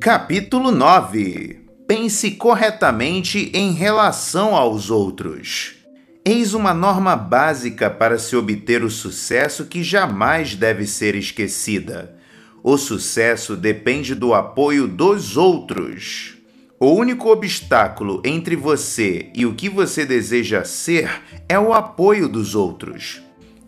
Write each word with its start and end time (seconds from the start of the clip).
Capítulo 0.00 0.70
9 0.70 1.60
Pense 1.86 2.30
corretamente 2.30 3.50
em 3.52 3.74
relação 3.74 4.56
aos 4.56 4.90
outros. 4.90 5.74
Eis 6.24 6.54
uma 6.54 6.72
norma 6.72 7.14
básica 7.14 7.90
para 7.90 8.18
se 8.18 8.34
obter 8.34 8.82
o 8.82 8.88
sucesso 8.88 9.66
que 9.66 9.82
jamais 9.82 10.54
deve 10.54 10.86
ser 10.86 11.14
esquecida. 11.14 12.16
O 12.62 12.78
sucesso 12.78 13.54
depende 13.54 14.14
do 14.14 14.32
apoio 14.32 14.88
dos 14.88 15.36
outros. 15.36 16.38
O 16.78 16.94
único 16.94 17.28
obstáculo 17.28 18.22
entre 18.24 18.56
você 18.56 19.30
e 19.34 19.44
o 19.44 19.54
que 19.54 19.68
você 19.68 20.06
deseja 20.06 20.64
ser 20.64 21.10
é 21.46 21.58
o 21.58 21.74
apoio 21.74 22.26
dos 22.26 22.54
outros. 22.54 23.20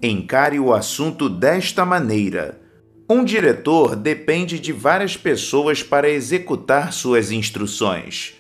Encare 0.03 0.59
o 0.59 0.73
assunto 0.73 1.29
desta 1.29 1.85
maneira. 1.85 2.62
Um 3.09 3.25
diretor 3.25 3.97
depende 3.97 4.59
de 4.59 4.73
várias 4.73 5.17
pessoas 5.17 5.83
para 5.83 6.09
executar 6.09 6.93
suas 6.93 7.31
instruções. 7.31 8.35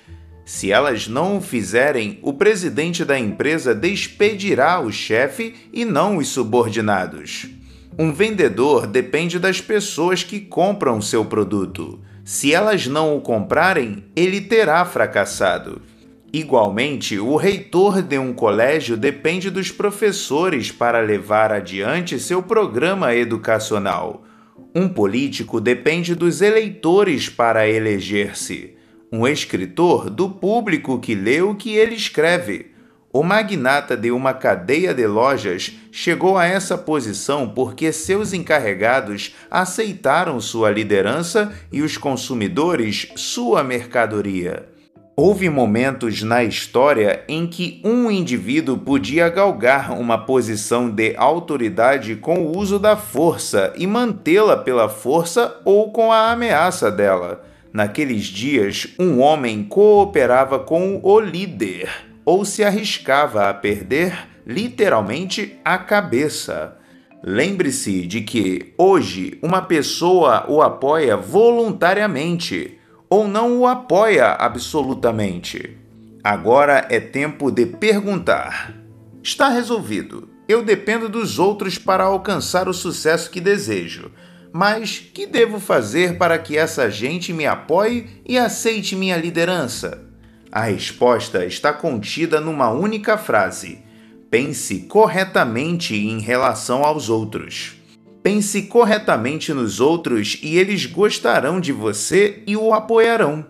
Se 0.45 0.71
elas 0.71 1.09
não 1.09 1.38
o 1.38 1.41
fizerem, 1.41 2.19
o 2.23 2.33
presidente 2.33 3.05
da 3.05 3.19
empresa 3.19 3.75
despedirá 3.75 4.80
o 4.80 4.91
chefe 4.91 5.55
e 5.73 5.85
não 5.85 6.16
os 6.16 6.29
subordinados. 6.29 7.47
Um 7.98 8.12
vendedor 8.12 8.87
depende 8.87 9.38
das 9.38 9.61
pessoas 9.61 10.23
que 10.23 10.41
compram 10.41 11.01
seu 11.01 11.24
produto. 11.24 12.01
Se 12.24 12.55
elas 12.55 12.87
não 12.87 13.16
o 13.16 13.21
comprarem, 13.21 14.05
ele 14.16 14.41
terá 14.41 14.85
fracassado. 14.85 15.83
Igualmente, 16.33 17.19
o 17.19 17.37
reitor 17.37 18.01
de 18.01 18.16
um 18.16 18.33
colégio 18.33 18.97
depende 18.97 19.51
dos 19.51 19.71
professores 19.71 20.73
para 20.73 21.01
levar 21.01 21.52
adiante 21.52 22.19
seu 22.19 22.43
programa 22.43 23.15
educacional. 23.15 24.24
Um 24.75 24.89
político 24.89 25.61
depende 25.61 26.15
dos 26.15 26.41
eleitores 26.41 27.29
para 27.29 27.69
eleger-se. 27.69 28.74
Um 29.13 29.27
escritor 29.29 30.09
do 30.09 30.30
público 30.30 30.99
que 30.99 31.15
lê 31.15 31.43
o 31.43 31.55
que 31.55 31.77
ele 31.77 31.95
escreve. 31.95 32.73
O 33.13 33.23
magnata 33.23 33.95
de 33.95 34.11
uma 34.11 34.33
cadeia 34.33 34.95
de 34.95 35.07
lojas 35.07 35.74
chegou 35.91 36.38
a 36.38 36.46
essa 36.46 36.79
posição 36.79 37.46
porque 37.46 37.93
seus 37.93 38.33
encarregados 38.33 39.35
aceitaram 39.51 40.41
sua 40.41 40.71
liderança 40.71 41.52
e 41.71 41.83
os 41.83 41.99
consumidores 41.99 43.13
sua 43.15 43.63
mercadoria. 43.63 44.71
Houve 45.15 45.51
momentos 45.51 46.23
na 46.23 46.43
história 46.43 47.23
em 47.29 47.46
que 47.46 47.82
um 47.85 48.10
indivíduo 48.10 48.79
podia 48.79 49.29
galgar 49.29 49.93
uma 49.93 50.16
posição 50.16 50.88
de 50.88 51.15
autoridade 51.16 52.16
com 52.16 52.38
o 52.38 52.57
uso 52.57 52.79
da 52.79 52.96
força 52.96 53.74
e 53.77 53.87
mantê-la 53.87 54.57
pela 54.57 54.88
força 54.88 55.60
ou 55.66 55.93
com 55.93 56.10
a 56.10 56.30
ameaça 56.30 56.90
dela. 56.90 57.45
Naqueles 57.74 58.24
dias, 58.24 58.88
um 58.99 59.21
homem 59.21 59.63
cooperava 59.65 60.59
com 60.59 60.99
o 61.02 61.21
líder 61.21 61.90
ou 62.24 62.43
se 62.46 62.65
arriscava 62.65 63.51
a 63.51 63.55
perder, 63.55 64.16
literalmente, 64.47 65.59
a 65.62 65.77
cabeça. 65.77 66.78
Lembre-se 67.22 68.06
de 68.06 68.22
que 68.22 68.72
hoje 68.78 69.38
uma 69.43 69.60
pessoa 69.60 70.47
o 70.49 70.62
apoia 70.62 71.19
voluntariamente 71.19 72.78
ou 73.12 73.28
não 73.28 73.59
o 73.59 73.66
apoia 73.66 74.25
absolutamente. 74.25 75.77
Agora 76.25 76.87
é 76.88 76.99
tempo 76.99 77.50
de 77.50 77.66
perguntar. 77.66 78.75
Está 79.22 79.50
resolvido. 79.50 80.31
Eu 80.49 80.65
dependo 80.65 81.10
dos 81.10 81.38
outros 81.38 81.77
para 81.77 82.05
alcançar 82.05 82.71
o 82.71 82.72
sucesso 82.72 83.31
que 83.31 83.38
desejo. 83.38 84.10
Mas 84.50 84.99
que 84.99 85.27
devo 85.27 85.60
fazer 85.60 86.16
para 86.16 86.38
que 86.38 86.56
essa 86.56 86.91
gente 86.91 87.34
me 87.34 87.44
apoie 87.44 88.06
e 88.27 88.38
aceite 88.38 88.97
minha 88.97 89.19
liderança? 89.19 90.03
A 90.50 90.62
resposta 90.62 91.44
está 91.44 91.71
contida 91.71 92.41
numa 92.41 92.71
única 92.71 93.19
frase: 93.19 93.81
pense 94.31 94.87
corretamente 94.89 95.94
em 95.94 96.19
relação 96.19 96.83
aos 96.83 97.11
outros. 97.11 97.77
Pense 98.22 98.62
corretamente 98.62 99.53
nos 99.53 99.81
outros 99.81 100.38
e 100.43 100.56
eles 100.56 100.87
gostarão 100.87 101.60
de 101.60 101.72
você 101.72 102.41
e 102.47 102.56
o 102.56 102.72
apoiarão. 102.72 103.44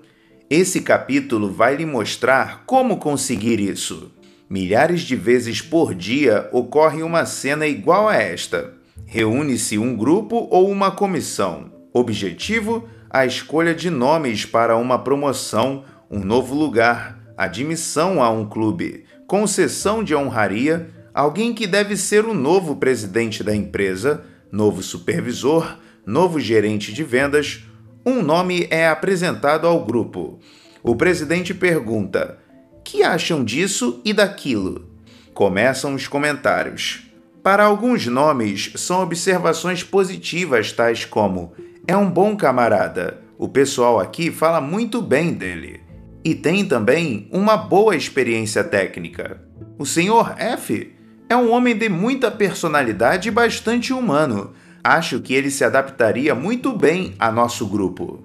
Esse 0.49 0.81
capítulo 0.81 1.53
vai 1.53 1.77
lhe 1.77 1.85
mostrar 1.85 2.65
como 2.65 2.97
conseguir 2.97 3.61
isso. 3.61 4.11
Milhares 4.49 5.03
de 5.03 5.15
vezes 5.15 5.61
por 5.61 5.95
dia 5.95 6.49
ocorre 6.53 7.03
uma 7.03 7.27
cena 7.27 7.67
igual 7.67 8.09
a 8.09 8.17
esta. 8.17 8.73
Reúne-se 9.05 9.77
um 9.77 9.95
grupo 9.95 10.49
ou 10.51 10.71
uma 10.71 10.91
comissão. 10.91 11.71
Objetivo: 11.93 12.89
a 13.11 13.27
escolha 13.27 13.75
de 13.75 13.91
nomes 13.91 14.47
para 14.47 14.77
uma 14.77 14.99
promoção, 14.99 15.85
um 16.11 16.21
novo 16.21 16.55
lugar, 16.55 17.19
admissão 17.37 18.23
a 18.23 18.31
um 18.31 18.47
clube, 18.47 19.05
concessão 19.27 20.03
de 20.03 20.15
honraria, 20.15 20.89
alguém 21.13 21.53
que 21.53 21.67
deve 21.67 21.95
ser 21.95 22.25
o 22.25 22.33
novo 22.33 22.77
presidente 22.77 23.43
da 23.45 23.55
empresa 23.55 24.32
novo 24.53 24.83
supervisor, 24.83 25.79
novo 26.05 26.39
gerente 26.39 26.93
de 26.93 27.03
vendas, 27.03 27.65
um 28.05 28.21
nome 28.23 28.67
é 28.71 28.87
apresentado 28.87 29.67
ao 29.67 29.83
grupo. 29.83 30.39
O 30.83 30.95
presidente 30.95 31.55
pergunta: 31.55 32.39
Que 32.85 33.03
acham 33.03 33.43
disso 33.43 34.03
e 34.05 34.13
daquilo? 34.13 34.91
Começam 35.33 35.95
os 35.95 36.07
comentários. 36.07 37.09
Para 37.43 37.65
alguns 37.65 38.07
nomes, 38.07 38.73
são 38.77 39.03
observações 39.03 39.83
positivas, 39.83 40.71
tais 40.71 41.07
como: 41.07 41.55
É 41.87 41.97
um 41.97 42.11
bom 42.11 42.37
camarada, 42.37 43.23
o 43.39 43.49
pessoal 43.49 43.99
aqui 43.99 44.31
fala 44.31 44.61
muito 44.61 45.01
bem 45.01 45.33
dele. 45.33 45.81
E 46.25 46.35
tem 46.35 46.65
também 46.65 47.27
uma 47.33 47.57
boa 47.57 47.97
experiência 47.97 48.63
técnica. 48.63 49.43
O 49.79 49.87
senhor 49.87 50.35
F 50.39 50.93
é 51.33 51.37
um 51.37 51.51
homem 51.51 51.75
de 51.75 51.89
muita 51.89 52.31
personalidade 52.31 53.29
e 53.29 53.33
bastante 53.33 53.93
humano. 53.93 54.53
Acho 54.85 55.19
que 55.19 55.33
ele 55.33 55.51
se 55.51 55.65
adaptaria 55.65 56.35
muito 56.35 56.77
bem 56.77 57.15
a 57.19 57.33
nosso 57.33 57.67
grupo. 57.67 58.23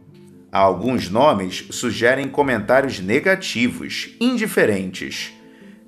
Alguns 0.51 1.09
nomes 1.09 1.67
sugerem 1.71 2.27
comentários 2.27 2.99
negativos, 2.99 4.09
indiferentes. 4.19 5.31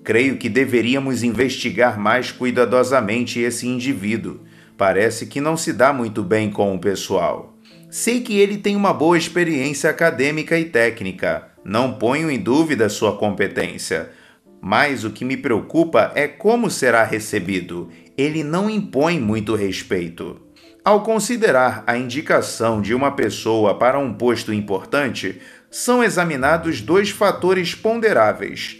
Creio 0.01 0.37
que 0.37 0.47
deveríamos 0.47 1.21
investigar 1.21 1.99
mais 1.99 2.31
cuidadosamente 2.31 3.39
esse 3.39 3.67
indivíduo. 3.67 4.39
Parece 4.77 5.25
que 5.25 5.41
não 5.41 5.57
se 5.57 5.73
dá 5.73 5.91
muito 5.91 6.23
bem 6.23 6.49
com 6.49 6.73
o 6.73 6.79
pessoal. 6.79 7.53
Sei 7.89 8.21
que 8.21 8.39
ele 8.39 8.57
tem 8.57 8.77
uma 8.77 8.93
boa 8.93 9.17
experiência 9.17 9.89
acadêmica 9.89 10.57
e 10.57 10.65
técnica. 10.65 11.49
Não 11.65 11.93
ponho 11.93 12.31
em 12.31 12.39
dúvida 12.39 12.87
sua 12.87 13.17
competência 13.17 14.09
mas 14.61 15.03
o 15.03 15.09
que 15.09 15.23
me 15.23 15.37
preocupa 15.37 16.11
é 16.15 16.27
como 16.27 16.69
será 16.69 17.03
recebido. 17.03 17.89
Ele 18.17 18.43
não 18.43 18.69
impõe 18.69 19.19
muito 19.19 19.55
respeito. 19.55 20.39
Ao 20.83 21.03
considerar 21.03 21.83
a 21.85 21.97
indicação 21.97 22.81
de 22.81 22.93
uma 22.93 23.11
pessoa 23.11 23.77
para 23.77 23.99
um 23.99 24.13
posto 24.13 24.53
importante, 24.53 25.39
são 25.69 26.03
examinados 26.03 26.81
dois 26.81 27.09
fatores 27.09 27.75
ponderáveis: 27.75 28.77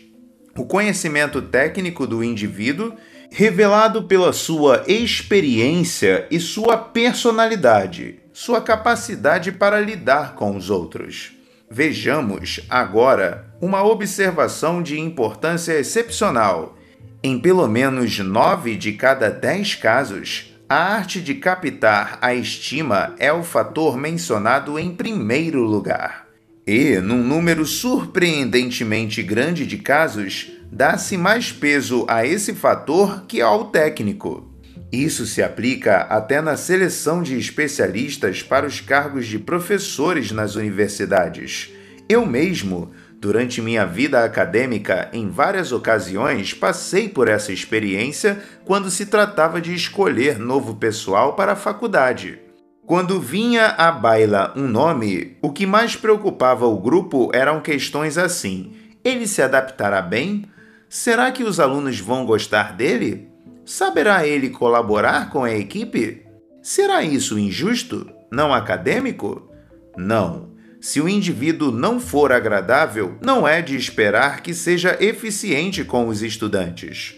o 0.57 0.65
conhecimento 0.65 1.41
técnico 1.41 2.07
do 2.07 2.23
indivíduo, 2.23 2.93
revelado 3.31 4.03
pela 4.03 4.33
sua 4.33 4.83
experiência 4.87 6.25
e 6.31 6.39
sua 6.39 6.77
personalidade, 6.77 8.19
sua 8.33 8.61
capacidade 8.61 9.51
para 9.51 9.79
lidar 9.79 10.33
com 10.35 10.55
os 10.55 10.69
outros. 10.69 11.33
Vejamos 11.69 12.61
agora 12.67 13.48
uma 13.61 13.83
observação 13.83 14.81
de 14.81 14.99
importância 14.99 15.77
excepcional. 15.77 16.77
Em 17.21 17.39
pelo 17.39 17.67
menos 17.67 18.17
nove 18.19 18.75
de 18.75 18.93
cada 18.93 19.29
dez 19.29 19.75
casos, 19.75 20.53
a 20.69 20.75
arte 20.75 21.19
de 21.19 21.35
captar 21.35 22.17
a 22.21 22.33
estima 22.33 23.15
é 23.19 23.33
o 23.33 23.43
fator 23.43 23.97
mencionado 23.97 24.77
em 24.77 24.93
primeiro 24.93 25.63
lugar. 25.63 26.27
E, 26.65 26.99
num 26.99 27.23
número 27.23 27.65
surpreendentemente 27.65 29.23
grande 29.23 29.65
de 29.65 29.77
casos, 29.77 30.51
dá-se 30.71 31.17
mais 31.17 31.51
peso 31.51 32.05
a 32.07 32.25
esse 32.25 32.53
fator 32.53 33.25
que 33.27 33.41
ao 33.41 33.65
técnico. 33.65 34.47
Isso 34.91 35.25
se 35.25 35.41
aplica 35.41 36.01
até 36.01 36.41
na 36.41 36.55
seleção 36.55 37.21
de 37.21 37.37
especialistas 37.37 38.41
para 38.41 38.65
os 38.65 38.79
cargos 38.79 39.27
de 39.27 39.37
professores 39.37 40.31
nas 40.31 40.55
universidades. 40.55 41.71
Eu 42.07 42.25
mesmo, 42.25 42.91
durante 43.19 43.61
minha 43.61 43.85
vida 43.85 44.23
acadêmica, 44.23 45.09
em 45.11 45.29
várias 45.29 45.71
ocasiões 45.73 46.53
passei 46.53 47.09
por 47.09 47.27
essa 47.27 47.51
experiência 47.51 48.41
quando 48.65 48.89
se 48.89 49.05
tratava 49.05 49.59
de 49.59 49.75
escolher 49.75 50.39
novo 50.39 50.75
pessoal 50.75 51.33
para 51.33 51.51
a 51.51 51.57
faculdade. 51.57 52.39
Quando 52.85 53.19
vinha 53.19 53.67
à 53.67 53.91
baila 53.91 54.53
um 54.55 54.67
nome, 54.67 55.37
o 55.41 55.51
que 55.51 55.65
mais 55.65 55.95
preocupava 55.95 56.65
o 56.65 56.79
grupo 56.79 57.29
eram 57.33 57.61
questões 57.61 58.17
assim: 58.17 58.73
ele 59.03 59.27
se 59.27 59.41
adaptará 59.41 60.01
bem? 60.01 60.45
Será 60.87 61.31
que 61.31 61.43
os 61.43 61.59
alunos 61.59 61.99
vão 61.99 62.25
gostar 62.25 62.75
dele? 62.75 63.29
Saberá 63.63 64.25
ele 64.25 64.49
colaborar 64.49 65.29
com 65.29 65.43
a 65.43 65.53
equipe? 65.53 66.25
Será 66.63 67.03
isso 67.03 67.37
injusto? 67.37 68.09
Não 68.31 68.51
acadêmico? 68.51 69.51
Não. 69.95 70.49
Se 70.81 71.01
o 71.01 71.09
indivíduo 71.09 71.71
não 71.71 71.99
for 71.99 72.31
agradável, 72.31 73.17
não 73.21 73.45
é 73.45 73.61
de 73.61 73.75
esperar 73.75 74.41
que 74.41 74.53
seja 74.53 74.97
eficiente 75.01 75.83
com 75.83 76.07
os 76.07 76.21
estudantes. 76.21 77.15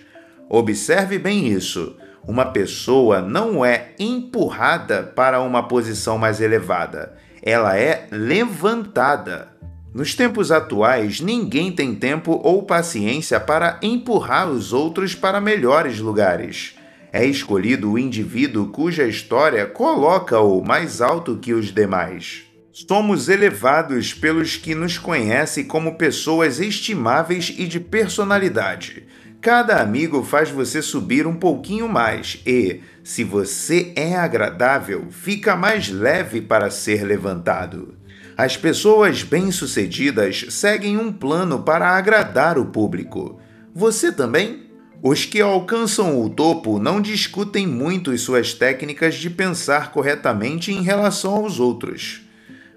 Observe 0.50 1.19
bem 1.19 1.48
isso. 1.48 1.96
Uma 2.28 2.46
pessoa 2.46 3.22
não 3.22 3.63
é 3.63 3.92
empurrada 4.00 5.04
para 5.04 5.42
uma 5.42 5.68
posição 5.68 6.18
mais 6.18 6.42
elevada, 6.42 7.13
ela 7.42 7.78
é 7.78 8.08
levantada. 8.12 9.50
Nos 9.94 10.16
tempos 10.16 10.52
atuais, 10.52 11.19
ninguém 11.19 11.72
tem 11.72 11.94
tempo 11.94 12.40
ou 12.44 12.63
paciência 12.63 13.40
para 13.40 13.80
empurrar 13.81 14.50
os 14.50 14.72
outros 14.72 15.13
para 15.13 15.42
melhores 15.42 16.00
lugares. 16.00 16.75
É 17.12 17.25
escolhido 17.25 17.92
o 17.92 18.00
indivíduo 18.00 18.68
cuja 18.68 19.06
história 19.06 19.66
coloca-o 19.66 20.63
mais 20.63 21.02
alto 21.02 21.38
que 21.38 21.54
os 21.54 21.74
demais. 21.74 22.50
Somos 22.73 23.27
elevados 23.27 24.13
pelos 24.13 24.56
que 24.56 24.73
nos 24.73 24.97
conhecem 24.97 25.65
como 25.65 25.95
pessoas 25.95 26.62
estimáveis 26.62 27.53
e 27.57 27.68
de 27.68 27.81
personalidade. 27.81 29.06
Cada 29.41 29.81
amigo 29.81 30.23
faz 30.23 30.50
você 30.50 30.81
subir 30.81 31.27
um 31.27 31.35
pouquinho 31.35 31.89
mais 31.89 32.41
e, 32.45 32.79
se 33.03 33.25
você 33.25 33.91
é 33.94 34.15
agradável, 34.15 35.07
fica 35.09 35.53
mais 35.53 35.89
leve 35.89 36.39
para 36.39 36.69
ser 36.69 37.03
levantado. 37.03 37.95
As 38.38 38.56
pessoas 38.56 39.21
bem-sucedidas 39.21 40.45
seguem 40.50 40.97
um 40.97 41.12
plano 41.12 41.63
para 41.63 41.89
agradar 41.89 42.57
o 42.57 42.67
público. 42.67 43.38
Você 43.75 44.13
também? 44.13 44.71
Os 45.03 45.25
que 45.25 45.41
alcançam 45.41 46.21
o 46.21 46.29
topo 46.29 46.79
não 46.79 47.01
discutem 47.01 47.67
muito 47.67 48.17
suas 48.17 48.53
técnicas 48.53 49.15
de 49.15 49.29
pensar 49.29 49.91
corretamente 49.91 50.71
em 50.71 50.81
relação 50.81 51.35
aos 51.35 51.59
outros. 51.59 52.31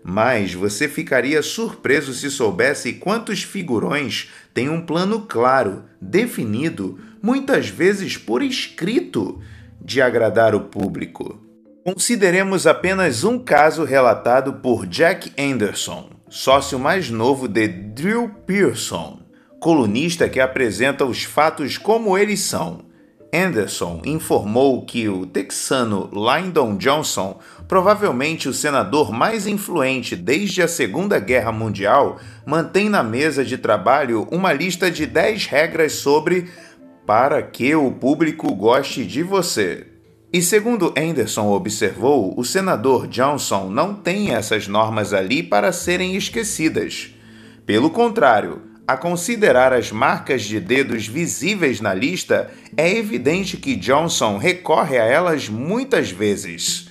Mas 0.06 0.52
você 0.52 0.86
ficaria 0.86 1.42
surpreso 1.42 2.12
se 2.12 2.30
soubesse 2.30 2.92
quantos 2.92 3.42
figurões 3.42 4.30
têm 4.52 4.68
um 4.68 4.84
plano 4.84 5.22
claro, 5.22 5.84
definido, 5.98 6.98
muitas 7.22 7.68
vezes 7.68 8.18
por 8.18 8.42
escrito, 8.42 9.40
de 9.80 10.02
agradar 10.02 10.54
o 10.54 10.60
público. 10.60 11.40
Consideremos 11.82 12.66
apenas 12.66 13.24
um 13.24 13.38
caso 13.38 13.82
relatado 13.82 14.54
por 14.54 14.86
Jack 14.86 15.32
Anderson, 15.38 16.10
sócio 16.28 16.78
mais 16.78 17.08
novo 17.08 17.48
de 17.48 17.66
Drew 17.66 18.28
Pearson, 18.46 19.20
colunista 19.58 20.28
que 20.28 20.38
apresenta 20.38 21.06
os 21.06 21.24
fatos 21.24 21.78
como 21.78 22.18
eles 22.18 22.40
são 22.40 22.84
Anderson 23.34 24.00
informou 24.04 24.84
que 24.84 25.08
o 25.08 25.26
texano 25.26 26.08
Lyndon 26.12 26.76
Johnson, 26.76 27.40
provavelmente 27.68 28.48
o 28.48 28.52
senador 28.52 29.12
mais 29.12 29.46
influente 29.46 30.14
desde 30.14 30.62
a 30.62 30.68
Segunda 30.68 31.18
Guerra 31.18 31.52
Mundial, 31.52 32.18
mantém 32.46 32.88
na 32.88 33.02
mesa 33.02 33.44
de 33.44 33.58
trabalho 33.58 34.28
uma 34.30 34.52
lista 34.52 34.90
de 34.90 35.06
10 35.06 35.46
regras 35.46 35.92
sobre 35.92 36.48
para 37.06 37.42
que 37.42 37.74
o 37.74 37.90
público 37.92 38.54
goste 38.54 39.04
de 39.04 39.22
você. 39.22 39.86
E 40.32 40.42
segundo 40.42 40.92
Anderson 40.98 41.48
observou, 41.52 42.34
o 42.36 42.44
senador 42.44 43.06
Johnson 43.06 43.68
não 43.70 43.94
tem 43.94 44.32
essas 44.32 44.66
normas 44.66 45.12
ali 45.12 45.42
para 45.42 45.70
serem 45.70 46.16
esquecidas. 46.16 47.14
Pelo 47.64 47.88
contrário, 47.88 48.62
a 48.86 48.96
considerar 48.96 49.72
as 49.72 49.90
marcas 49.92 50.42
de 50.42 50.60
dedos 50.60 51.06
visíveis 51.06 51.80
na 51.80 51.94
lista, 51.94 52.50
é 52.76 52.90
evidente 52.90 53.56
que 53.56 53.76
Johnson 53.76 54.36
recorre 54.36 54.98
a 54.98 55.04
elas 55.04 55.48
muitas 55.48 56.10
vezes. 56.10 56.83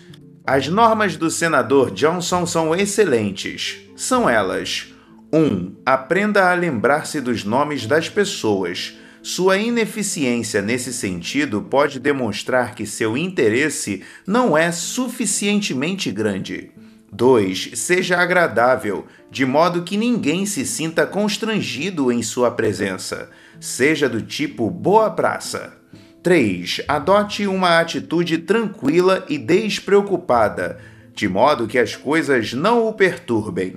As 0.46 0.68
normas 0.68 1.16
do 1.16 1.32
senador 1.32 1.90
Johnson 1.90 2.46
são 2.46 2.76
excelentes. 2.76 3.80
São 3.96 4.30
elas: 4.30 4.94
1. 5.32 5.38
Um, 5.38 5.76
aprenda 5.86 6.52
a 6.52 6.54
lembrar-se 6.54 7.22
dos 7.22 7.46
nomes 7.46 7.86
das 7.88 8.10
pessoas. 8.10 8.98
Sua 9.22 9.58
ineficiência 9.58 10.62
nesse 10.62 10.92
sentido 10.92 11.62
pode 11.62 11.98
demonstrar 11.98 12.76
que 12.76 12.86
seu 12.86 13.16
interesse 13.16 14.04
não 14.28 14.58
é 14.58 14.70
suficientemente 14.70 16.12
grande. 16.12 16.72
2. 17.10 17.72
Seja 17.76 18.18
agradável, 18.18 19.08
de 19.32 19.46
modo 19.46 19.84
que 19.84 19.96
ninguém 19.96 20.46
se 20.46 20.66
sinta 20.66 21.06
constrangido 21.06 22.12
em 22.12 22.22
sua 22.22 22.52
presença. 22.52 23.30
Seja 23.62 24.10
do 24.10 24.22
tipo 24.22 24.70
boa 24.70 25.10
praça. 25.10 25.83
3. 26.24 26.84
Adote 26.88 27.46
uma 27.46 27.82
atitude 27.82 28.38
tranquila 28.38 29.26
e 29.28 29.38
despreocupada, 29.38 30.80
de 31.14 31.28
modo 31.28 31.68
que 31.68 31.78
as 31.78 31.98
coisas 31.98 32.54
não 32.54 32.88
o 32.88 32.94
perturbem. 32.94 33.76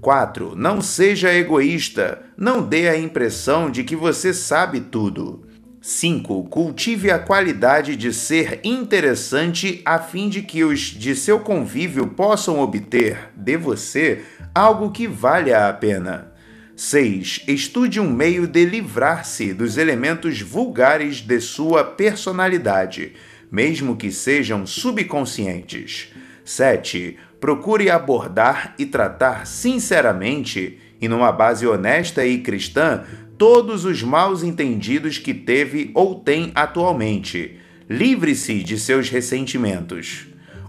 4. 0.00 0.56
Não 0.56 0.80
seja 0.80 1.32
egoísta. 1.32 2.22
Não 2.38 2.62
dê 2.62 2.88
a 2.88 2.98
impressão 2.98 3.70
de 3.70 3.84
que 3.84 3.94
você 3.94 4.32
sabe 4.32 4.80
tudo. 4.80 5.46
5. 5.82 6.44
Cultive 6.44 7.10
a 7.10 7.18
qualidade 7.18 7.94
de 7.96 8.14
ser 8.14 8.60
interessante 8.64 9.82
a 9.84 9.98
fim 9.98 10.30
de 10.30 10.40
que 10.40 10.64
os 10.64 10.80
de 10.80 11.14
seu 11.14 11.40
convívio 11.40 12.06
possam 12.06 12.60
obter 12.60 13.30
de 13.36 13.58
você 13.58 14.24
algo 14.54 14.90
que 14.90 15.06
valha 15.06 15.68
a 15.68 15.72
pena. 15.74 16.33
6. 16.76 17.44
Estude 17.46 18.00
um 18.00 18.10
meio 18.10 18.48
de 18.48 18.64
livrar-se 18.64 19.54
dos 19.54 19.78
elementos 19.78 20.40
vulgares 20.40 21.20
de 21.20 21.40
sua 21.40 21.84
personalidade, 21.84 23.12
mesmo 23.50 23.96
que 23.96 24.10
sejam 24.10 24.66
subconscientes. 24.66 26.12
7. 26.44 27.16
Procure 27.38 27.90
abordar 27.90 28.74
e 28.76 28.84
tratar 28.84 29.46
sinceramente 29.46 30.78
e 31.00 31.06
numa 31.06 31.30
base 31.30 31.64
honesta 31.64 32.26
e 32.26 32.38
cristã 32.38 33.04
todos 33.38 33.84
os 33.84 34.02
maus 34.02 34.42
entendidos 34.42 35.16
que 35.16 35.32
teve 35.32 35.92
ou 35.94 36.16
tem 36.16 36.50
atualmente. 36.56 37.56
Livre-se 37.88 38.64
de 38.64 38.80
seus 38.80 39.08
ressentimentos. 39.08 40.26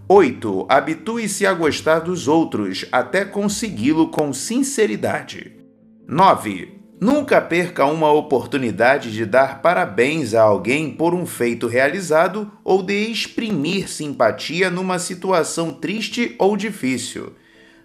8. 0.08 0.68
Habitue-se 0.70 1.48
a 1.48 1.54
gostar 1.54 2.00
dos 2.00 2.28
outros 2.28 2.86
até 2.92 3.26
consegui-lo 3.26 4.10
com 4.10 4.32
sinceridade. 4.32 5.65
9. 6.08 6.70
Nunca 7.02 7.42
perca 7.42 7.86
uma 7.86 8.12
oportunidade 8.12 9.12
de 9.12 9.26
dar 9.26 9.62
parabéns 9.62 10.34
a 10.34 10.44
alguém 10.44 10.92
por 10.92 11.14
um 11.14 11.26
feito 11.26 11.68
realizado 11.68 12.52
ou 12.64 12.84
de 12.84 12.94
exprimir 12.94 13.90
simpatia 13.90 14.70
numa 14.70 15.00
situação 15.00 15.74
triste 15.74 16.36
ou 16.38 16.56
difícil. 16.56 17.34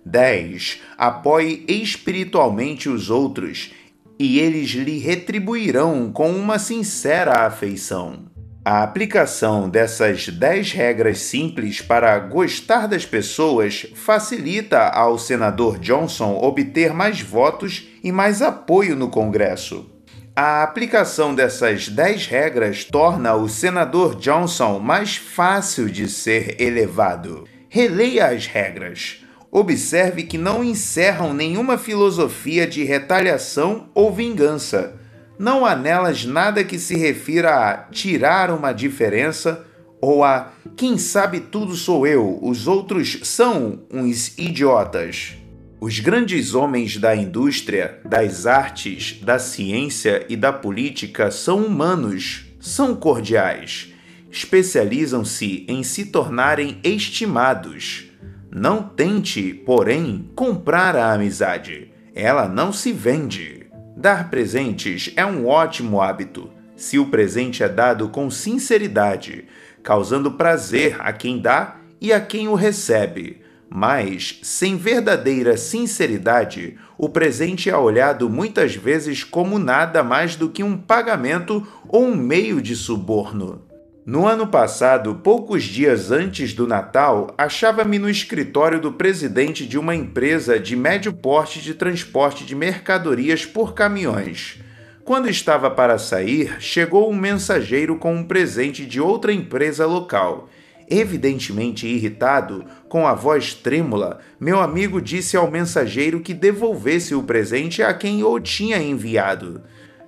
10. 0.04 0.80
Apoie 0.97 1.64
espiritualmente 1.66 2.88
os 2.88 3.11
outros 3.11 3.73
e 4.18 4.38
eles 4.38 4.71
lhe 4.71 4.99
retribuirão 4.99 6.12
com 6.12 6.30
uma 6.30 6.59
sincera 6.59 7.47
afeição. 7.47 8.29
A 8.62 8.83
aplicação 8.83 9.69
dessas 9.71 10.29
10 10.29 10.73
regras 10.73 11.21
simples 11.21 11.81
para 11.81 12.19
gostar 12.19 12.87
das 12.87 13.07
pessoas 13.07 13.87
facilita 13.95 14.81
ao 14.81 15.19
senador 15.19 15.79
Johnson 15.79 16.38
obter 16.43 16.93
mais 16.93 17.21
votos 17.21 17.88
e 18.05 18.12
mais 18.12 18.43
apoio 18.43 18.95
no 18.95 19.09
Congresso. 19.09 19.90
A 20.37 20.62
aplicação 20.62 21.35
dessas 21.35 21.88
10 21.88 22.26
regras 22.26 22.85
torna 22.85 23.35
o 23.35 23.49
senador 23.49 24.14
Johnson 24.17 24.79
mais 24.79 25.17
fácil 25.17 25.88
de 25.88 26.09
ser 26.09 26.61
elevado. 26.61 27.45
Releia 27.69 28.26
as 28.26 28.47
regras 28.47 29.25
observe 29.50 30.23
que 30.23 30.38
não 30.38 30.62
encerram 30.62 31.35
nenhuma 31.35 31.76
filosofia 31.76 32.67
de 32.67 32.85
retaliação 32.85 33.90
ou 33.95 34.12
vingança. 34.12 35.00
Não 35.40 35.64
há 35.64 35.75
nelas 35.75 36.26
nada 36.26 36.62
que 36.62 36.78
se 36.78 36.94
refira 36.94 37.70
a 37.70 37.76
tirar 37.85 38.50
uma 38.50 38.75
diferença 38.75 39.64
ou 39.99 40.23
a 40.23 40.52
quem 40.76 40.99
sabe 40.99 41.40
tudo 41.40 41.75
sou 41.75 42.06
eu, 42.06 42.38
os 42.42 42.66
outros 42.66 43.20
são 43.23 43.80
uns 43.90 44.37
idiotas. 44.37 45.38
Os 45.80 45.99
grandes 45.99 46.54
homens 46.54 46.99
da 46.99 47.16
indústria, 47.16 48.00
das 48.04 48.44
artes, 48.44 49.18
da 49.23 49.38
ciência 49.38 50.26
e 50.28 50.37
da 50.37 50.52
política 50.52 51.30
são 51.30 51.64
humanos, 51.64 52.44
são 52.61 52.94
cordiais, 52.94 53.94
especializam-se 54.30 55.64
em 55.66 55.82
se 55.82 56.04
tornarem 56.04 56.78
estimados 56.85 58.11
não 58.52 58.82
tente, 58.82 59.54
porém, 59.54 60.28
comprar 60.35 60.97
a 60.97 61.12
amizade. 61.12 61.92
Ela 62.12 62.49
não 62.49 62.73
se 62.73 62.92
vende. 62.92 63.60
Dar 64.00 64.30
presentes 64.30 65.12
é 65.14 65.26
um 65.26 65.47
ótimo 65.47 66.00
hábito, 66.00 66.49
se 66.75 66.99
o 66.99 67.09
presente 67.09 67.62
é 67.62 67.69
dado 67.69 68.09
com 68.09 68.30
sinceridade, 68.30 69.45
causando 69.83 70.30
prazer 70.30 70.97
a 71.00 71.12
quem 71.12 71.38
dá 71.38 71.76
e 72.00 72.11
a 72.11 72.19
quem 72.19 72.49
o 72.49 72.54
recebe. 72.54 73.42
Mas, 73.69 74.40
sem 74.42 74.75
verdadeira 74.78 75.54
sinceridade, 75.59 76.78
o 76.97 77.11
presente 77.11 77.69
é 77.69 77.76
olhado 77.76 78.30
muitas 78.30 78.75
vezes 78.75 79.23
como 79.23 79.59
nada 79.59 80.02
mais 80.02 80.35
do 80.35 80.49
que 80.49 80.62
um 80.62 80.78
pagamento 80.78 81.69
ou 81.87 82.07
um 82.07 82.16
meio 82.16 82.62
de 82.62 82.75
suborno. 82.75 83.69
No 84.07 84.26
ano 84.26 84.47
passado, 84.47 85.16
poucos 85.16 85.62
dias 85.62 86.11
antes 86.11 86.54
do 86.54 86.66
Natal, 86.66 87.35
achava-me 87.37 87.99
no 87.99 88.09
escritório 88.09 88.80
do 88.80 88.90
presidente 88.90 89.66
de 89.66 89.78
uma 89.78 89.95
empresa 89.95 90.59
de 90.59 90.75
médio 90.75 91.12
porte 91.12 91.61
de 91.61 91.75
transporte 91.75 92.47
de 92.47 92.57
mercadorias 92.57 93.45
por 93.45 93.75
caminhões. 93.75 94.59
Quando 95.04 95.28
estava 95.28 95.71
para 95.71 95.99
sair, 95.99 96.57
chegou 96.61 97.11
um 97.11 97.14
mensageiro 97.14 97.97
com 97.97 98.14
um 98.14 98.25
presente 98.25 98.87
de 98.87 99.00
outra 99.00 99.35
empresa 99.35 99.85
local. 99.85 100.49
Evidentemente 100.88 101.87
irritado, 101.87 102.64
com 102.88 103.07
a 103.07 103.14
voz 103.14 103.52
trêmula, 103.52 104.19
meu 104.40 104.61
amigo 104.61 105.00
disse 105.00 105.37
ao 105.37 105.50
mensageiro 105.50 106.21
que 106.21 106.33
devolvesse 106.33 107.14
o 107.14 107.23
presente 107.23 107.83
a 107.83 107.92
quem 107.92 108.25
o 108.25 108.40
tinha 108.40 108.78
enviado. 108.78 109.61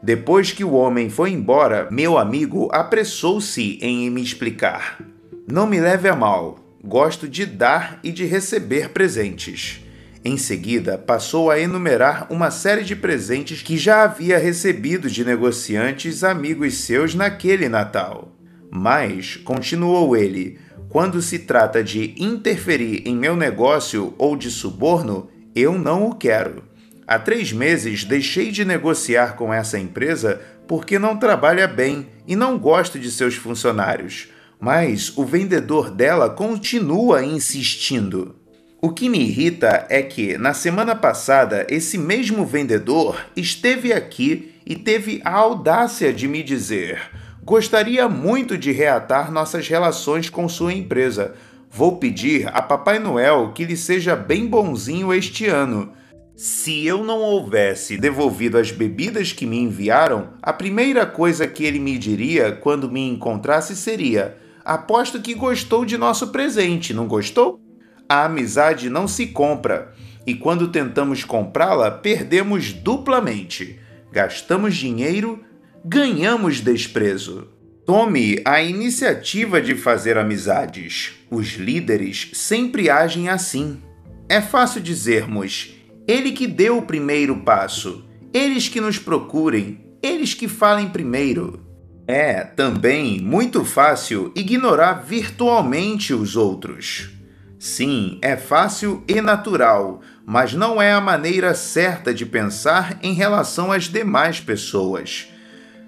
Depois 0.03 0.51
que 0.51 0.65
o 0.65 0.73
homem 0.73 1.09
foi 1.09 1.31
embora, 1.31 1.87
meu 1.91 2.19
amigo 2.19 2.69
apressou-se 2.73 3.79
em 3.81 4.11
me 4.11 4.21
explicar. 4.21 5.01
Não 5.47 5.65
me 5.65 5.79
leve 5.79 6.09
a 6.09 6.17
mal, 6.17 6.59
gosto 6.83 7.29
de 7.29 7.47
dar 7.47 8.01
e 8.03 8.11
de 8.11 8.25
receber 8.25 8.89
presentes. 8.89 9.81
Em 10.25 10.37
seguida, 10.37 10.99
passou 10.99 11.51
a 11.51 11.61
enumerar 11.61 12.27
uma 12.31 12.51
série 12.51 12.83
de 12.83 12.97
presentes 12.97 13.63
que 13.63 13.77
já 13.77 14.03
havia 14.03 14.39
recebido 14.39 15.09
de 15.09 15.25
negociantes 15.25 16.25
amigos 16.25 16.79
seus 16.79 17.15
naquele 17.15 17.69
Natal. 17.69 18.33
Mas, 18.71 19.37
continuou 19.37 20.17
ele, 20.17 20.59
quando 20.89 21.23
se 21.23 21.39
trata 21.39 21.83
de 21.83 22.15
interferir 22.19 23.03
em 23.07 23.17
meu 23.17 23.37
negócio 23.37 24.15
ou 24.19 24.37
de 24.37 24.51
suborno, 24.51 25.29
eu 25.55 25.79
não 25.79 26.07
o 26.07 26.15
quero. 26.15 26.72
Há 27.13 27.19
três 27.19 27.53
meses 27.53 28.05
deixei 28.05 28.51
de 28.51 28.65
negociar 28.65 29.37
com 29.37 29.53
essa 29.53 29.79
empresa 29.79 30.41
porque 30.67 30.99
não 30.99 31.15
trabalha 31.15 31.69
bem 31.69 32.09
e 32.27 32.35
não 32.35 32.59
gosto 32.59 32.99
de 32.99 33.11
seus 33.11 33.35
funcionários. 33.35 34.29
Mas 34.59 35.13
o 35.15 35.23
vendedor 35.23 35.91
dela 35.91 36.31
continua 36.31 37.23
insistindo. 37.23 38.35
O 38.81 38.89
que 38.89 39.11
me 39.11 39.21
irrita 39.21 39.87
é 39.91 40.01
que, 40.01 40.39
na 40.39 40.55
semana 40.55 40.97
passada, 40.97 41.67
esse 41.69 41.99
mesmo 41.99 42.47
vendedor 42.47 43.23
esteve 43.37 43.93
aqui 43.93 44.55
e 44.65 44.75
teve 44.75 45.21
a 45.23 45.35
audácia 45.35 46.15
de 46.15 46.27
me 46.27 46.43
dizer: 46.43 46.99
Gostaria 47.45 48.09
muito 48.09 48.57
de 48.57 48.73
reatar 48.73 49.31
nossas 49.31 49.69
relações 49.69 50.31
com 50.31 50.49
sua 50.49 50.73
empresa. 50.73 51.35
Vou 51.71 51.99
pedir 51.99 52.49
a 52.55 52.63
Papai 52.63 52.99
Noel 52.99 53.53
que 53.55 53.67
lhe 53.67 53.77
seja 53.77 54.17
bem 54.17 54.47
bonzinho 54.47 55.13
este 55.13 55.47
ano. 55.47 55.93
Se 56.35 56.87
eu 56.87 57.05
não 57.05 57.21
houvesse 57.21 57.99
devolvido 57.99 58.57
as 58.57 58.71
bebidas 58.71 59.33
que 59.33 59.45
me 59.45 59.59
enviaram, 59.59 60.31
a 60.41 60.53
primeira 60.53 61.05
coisa 61.05 61.47
que 61.47 61.65
ele 61.65 61.79
me 61.79 61.99
diria 61.99 62.53
quando 62.53 62.91
me 62.91 63.07
encontrasse 63.07 63.77
seria: 63.77 64.37
Aposto 64.65 65.21
que 65.21 65.35
gostou 65.35 65.85
de 65.85 65.99
nosso 65.99 66.29
presente, 66.29 66.95
não 66.95 67.07
gostou? 67.07 67.61
A 68.09 68.25
amizade 68.25 68.89
não 68.89 69.07
se 69.07 69.27
compra, 69.27 69.93
e 70.27 70.35
quando 70.35 70.69
tentamos 70.69 71.23
comprá-la, 71.23 71.91
perdemos 71.91 72.73
duplamente. 72.73 73.79
Gastamos 74.11 74.75
dinheiro, 74.77 75.45
ganhamos 75.85 76.61
desprezo. 76.61 77.49
Tome 77.85 78.41
a 78.45 78.63
iniciativa 78.63 79.61
de 79.61 79.75
fazer 79.75 80.17
amizades. 80.17 81.13
Os 81.31 81.55
líderes 81.55 82.31
sempre 82.33 82.89
agem 82.89 83.29
assim. 83.29 83.83
É 84.29 84.41
fácil 84.41 84.81
dizermos 84.81 85.82
ele 86.07 86.33
que 86.33 86.47
deu 86.47 86.79
o 86.79 86.83
primeiro 86.83 87.37
passo. 87.39 88.05
Eles 88.33 88.69
que 88.69 88.81
nos 88.81 88.99
procurem, 88.99 89.85
eles 90.03 90.35
que 90.35 90.49
falem 90.49 90.89
primeiro. 90.89 91.61
É 92.07 92.43
também 92.43 93.21
muito 93.21 93.65
fácil 93.65 94.33
ignorar 94.35 95.05
virtualmente 95.05 96.13
os 96.13 96.35
outros. 96.35 97.11
Sim, 97.59 98.19
é 98.21 98.37
fácil 98.37 99.05
e 99.07 99.21
natural, 99.21 100.01
mas 100.27 100.53
não 100.53 100.83
é 100.83 100.93
a 100.93 101.01
maneira 101.01 101.55
certa 101.55 102.13
de 102.13 102.27
pensar 102.27 102.99
em 103.03 103.13
relação 103.15 103.71
às 103.71 103.85
demais 103.85 104.41
pessoas. 104.41 105.29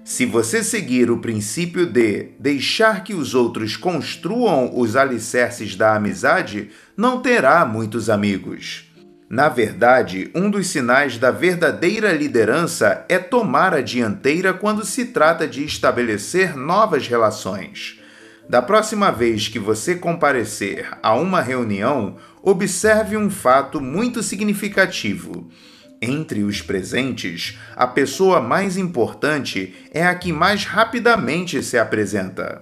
Se 0.05 0.25
você 0.25 0.63
seguir 0.63 1.11
o 1.11 1.17
princípio 1.17 1.85
de 1.85 2.29
deixar 2.39 3.03
que 3.03 3.13
os 3.13 3.33
outros 3.33 3.75
construam 3.75 4.71
os 4.73 4.95
alicerces 4.95 5.75
da 5.75 5.95
amizade, 5.95 6.69
não 6.95 7.21
terá 7.21 7.65
muitos 7.65 8.09
amigos. 8.09 8.84
Na 9.35 9.49
verdade, 9.49 10.31
um 10.33 10.49
dos 10.49 10.67
sinais 10.67 11.17
da 11.17 11.29
verdadeira 11.29 12.13
liderança 12.13 13.03
é 13.09 13.19
tomar 13.19 13.73
a 13.73 13.81
dianteira 13.81 14.53
quando 14.53 14.85
se 14.85 15.07
trata 15.07 15.45
de 15.45 15.65
estabelecer 15.65 16.55
novas 16.55 17.05
relações. 17.09 17.99
Da 18.47 18.61
próxima 18.61 19.11
vez 19.11 19.49
que 19.49 19.59
você 19.59 19.93
comparecer 19.93 20.87
a 21.03 21.15
uma 21.15 21.41
reunião, 21.41 22.15
observe 22.41 23.17
um 23.17 23.29
fato 23.29 23.81
muito 23.81 24.23
significativo. 24.23 25.49
Entre 26.01 26.41
os 26.41 26.61
presentes, 26.61 27.59
a 27.75 27.87
pessoa 27.87 28.39
mais 28.39 28.77
importante 28.77 29.75
é 29.93 30.05
a 30.05 30.15
que 30.15 30.31
mais 30.31 30.63
rapidamente 30.63 31.61
se 31.61 31.77
apresenta. 31.77 32.61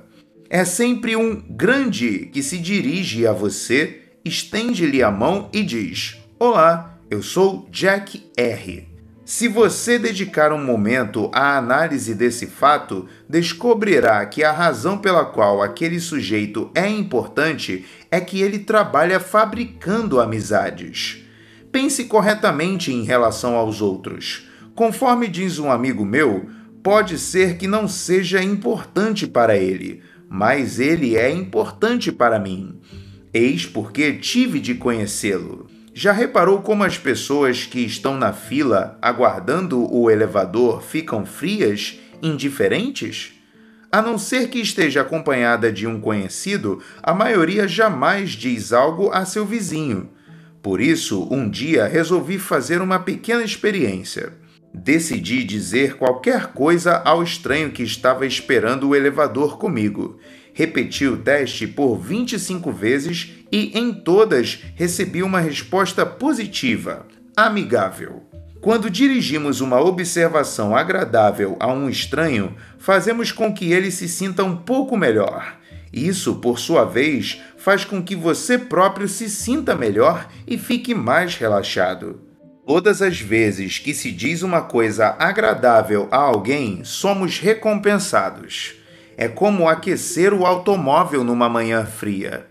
É 0.49 0.65
sempre 0.65 1.15
um 1.15 1.35
grande 1.35 2.31
que 2.33 2.41
se 2.41 2.57
dirige 2.57 3.27
a 3.27 3.31
você, 3.31 4.01
estende-lhe 4.25 5.03
a 5.03 5.11
mão 5.11 5.51
e 5.53 5.61
diz: 5.61 6.22
Olá, 6.45 6.99
eu 7.09 7.23
sou 7.23 7.69
Jack 7.71 8.29
R. 8.35 8.85
Se 9.23 9.47
você 9.47 9.97
dedicar 9.97 10.51
um 10.51 10.61
momento 10.61 11.31
à 11.33 11.57
análise 11.57 12.13
desse 12.13 12.47
fato, 12.47 13.07
descobrirá 13.29 14.25
que 14.25 14.43
a 14.43 14.51
razão 14.51 14.97
pela 14.97 15.23
qual 15.23 15.61
aquele 15.61 16.01
sujeito 16.01 16.69
é 16.75 16.85
importante 16.85 17.85
é 18.11 18.19
que 18.19 18.41
ele 18.41 18.59
trabalha 18.59 19.21
fabricando 19.21 20.19
amizades. 20.19 21.23
Pense 21.71 22.03
corretamente 22.03 22.91
em 22.91 23.03
relação 23.03 23.55
aos 23.55 23.81
outros. 23.81 24.49
Conforme 24.75 25.29
diz 25.29 25.59
um 25.59 25.71
amigo 25.71 26.03
meu, 26.03 26.49
pode 26.83 27.17
ser 27.19 27.55
que 27.55 27.69
não 27.69 27.87
seja 27.87 28.43
importante 28.43 29.25
para 29.25 29.55
ele, 29.55 30.03
mas 30.27 30.77
ele 30.77 31.15
é 31.15 31.31
importante 31.31 32.11
para 32.11 32.37
mim. 32.37 32.81
Eis 33.33 33.65
porque 33.65 34.11
tive 34.11 34.59
de 34.59 34.75
conhecê-lo. 34.75 35.71
Já 35.95 36.11
reparou 36.11 36.63
como 36.63 36.83
as 36.83 36.97
pessoas 36.97 37.65
que 37.65 37.79
estão 37.81 38.17
na 38.17 38.33
fila 38.33 38.97
aguardando 38.99 39.87
o 39.93 40.09
elevador 40.09 40.81
ficam 40.81 41.23
frias, 41.23 41.99
indiferentes? 42.19 43.33
A 43.91 44.01
não 44.01 44.17
ser 44.17 44.49
que 44.49 44.59
esteja 44.59 45.01
acompanhada 45.01 45.71
de 45.71 45.85
um 45.85 46.01
conhecido, 46.01 46.81
a 47.01 47.13
maioria 47.13 47.67
jamais 47.67 48.31
diz 48.31 48.73
algo 48.73 49.11
a 49.11 49.23
seu 49.23 49.45
vizinho. 49.45 50.09
Por 50.63 50.81
isso, 50.81 51.27
um 51.29 51.47
dia 51.47 51.85
resolvi 51.85 52.39
fazer 52.39 52.81
uma 52.81 52.97
pequena 52.97 53.43
experiência. 53.43 54.33
Decidi 54.73 55.43
dizer 55.43 55.97
qualquer 55.97 56.47
coisa 56.47 57.03
ao 57.05 57.21
estranho 57.21 57.69
que 57.69 57.83
estava 57.83 58.25
esperando 58.25 58.89
o 58.89 58.95
elevador 58.95 59.59
comigo 59.59 60.19
repeti 60.53 61.07
o 61.07 61.17
teste 61.17 61.67
por 61.67 61.97
25 61.97 62.71
vezes 62.71 63.31
e 63.53 63.69
em 63.77 63.93
todas 63.93 64.63
recebi 64.73 65.21
uma 65.21 65.39
resposta 65.39 66.03
positiva, 66.03 67.05
amigável. 67.37 68.23
Quando 68.59 68.89
dirigimos 68.89 69.61
uma 69.61 69.79
observação 69.79 70.75
agradável 70.75 71.55
a 71.59 71.71
um 71.71 71.87
estranho, 71.87 72.55
fazemos 72.79 73.31
com 73.31 73.53
que 73.53 73.71
ele 73.71 73.91
se 73.91 74.09
sinta 74.09 74.43
um 74.43 74.57
pouco 74.57 74.97
melhor. 74.97 75.59
Isso, 75.93 76.37
por 76.37 76.57
sua 76.57 76.83
vez, 76.83 77.43
faz 77.55 77.85
com 77.85 78.01
que 78.01 78.15
você 78.15 78.57
próprio 78.57 79.07
se 79.07 79.29
sinta 79.29 79.75
melhor 79.75 80.27
e 80.47 80.57
fique 80.57 80.95
mais 80.95 81.35
relaxado. 81.35 82.21
Todas 82.65 83.03
as 83.03 83.19
vezes 83.19 83.77
que 83.77 83.93
se 83.93 84.11
diz 84.11 84.41
uma 84.41 84.61
coisa 84.61 85.15
agradável 85.19 86.07
a 86.09 86.17
alguém, 86.17 86.83
somos 86.83 87.37
recompensados. 87.37 88.73
É 89.15 89.27
como 89.27 89.69
aquecer 89.69 90.33
o 90.33 90.43
automóvel 90.43 91.23
numa 91.23 91.47
manhã 91.47 91.85
fria. 91.85 92.47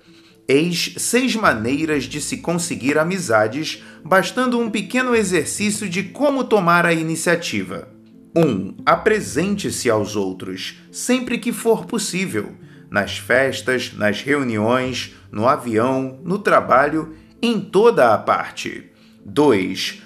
Eis 0.49 0.95
seis 0.97 1.37
maneiras 1.37 2.05
de 2.05 2.21
se 2.21 2.39
conseguir 2.39 2.99
amizades, 2.99 3.83
bastando 4.05 4.59
um 4.59 4.71
pequeno 4.71 5.15
exercício 5.15 5.89
de 5.89 6.03
como 6.03 6.45
tomar 6.45 6.85
a 6.85 6.93
iniciativa. 6.93 7.89
1. 8.35 8.41
Um, 8.41 8.77
Apresente-se 8.85 9.89
aos 9.89 10.17
outros, 10.17 10.79
sempre 10.91 11.39
que 11.39 11.53
for 11.53 11.87
possível, 11.87 12.53
nas 12.91 13.17
festas, 13.19 13.93
nas 13.95 14.21
reuniões, 14.21 15.15
no 15.31 15.47
avião, 15.47 16.19
no 16.25 16.39
trabalho, 16.39 17.15
em 17.41 17.61
toda 17.61 18.13
a 18.13 18.19
parte. 18.19 18.91
2. 19.25 20.03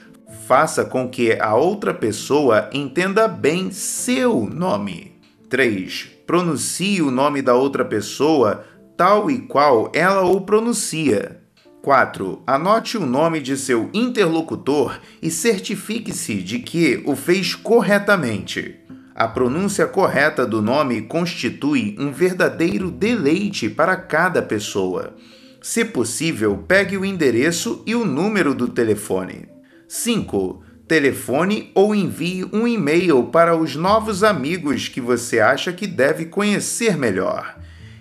Faça 0.47 0.85
com 0.85 1.09
que 1.09 1.33
a 1.41 1.55
outra 1.55 1.95
pessoa 1.95 2.69
entenda 2.73 3.27
bem 3.27 3.71
seu 3.71 4.45
nome. 4.45 5.17
3 5.49 6.17
pronuncie 6.27 7.01
o 7.01 7.11
nome 7.11 7.41
da 7.41 7.55
outra 7.55 7.85
pessoa 7.85 8.65
tal 8.97 9.31
e 9.31 9.41
qual 9.41 9.91
ela 9.95 10.23
o 10.23 10.41
pronuncia. 10.41 11.41
4. 11.83 12.43
Anote 12.47 12.97
o 12.97 13.07
nome 13.07 13.41
de 13.41 13.57
seu 13.57 13.91
interlocutor 13.95 14.99
e 15.23 15.31
certifique-se 15.31 16.43
de 16.43 16.59
que 16.59 17.03
o 17.07 17.15
fez 17.15 17.55
corretamente. 17.55 18.75
A 19.15 19.29
pronúncia 19.29 19.87
correta 19.87 20.45
do 20.45 20.61
nome 20.61 21.03
constitui 21.03 21.97
um 21.99 22.11
verdadeiro 22.11 22.91
deleite 22.91 23.69
para 23.69 23.97
cada 23.97 24.43
pessoa. 24.43 25.15
Se 25.63 25.85
possível, 25.85 26.65
pegue 26.67 26.97
o 26.97 27.05
endereço 27.05 27.83
e 27.87 27.95
o 27.95 28.05
número 28.05 28.55
do 28.55 28.69
telefone. 28.69 29.49
5. 29.89 30.63
Telefone 30.89 31.71
ou 31.75 31.95
envie 31.95 32.45
um 32.53 32.67
e-mail 32.67 33.25
para 33.25 33.57
os 33.57 33.75
novos 33.77 34.23
amigos 34.25 34.89
que 34.89 35.01
você 35.01 35.41
acha 35.41 35.73
que 35.73 35.87
deve 35.87 36.27
conhecer 36.27 36.97
melhor. 36.97 37.57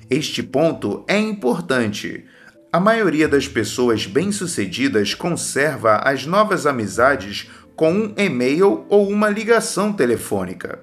Este 0.10 0.44
ponto 0.44 1.04
é 1.08 1.18
importante. 1.18 2.26
A 2.72 2.80
maioria 2.80 3.28
das 3.28 3.48
pessoas 3.48 4.06
bem-sucedidas 4.06 5.16
conserva 5.16 5.98
as 5.98 6.26
novas 6.26 6.68
amizades 6.68 7.50
com 7.76 7.92
um 7.92 8.14
e-mail 8.16 8.86
ou 8.88 9.10
uma 9.10 9.30
ligação 9.30 9.92
telefônica. 9.92 10.80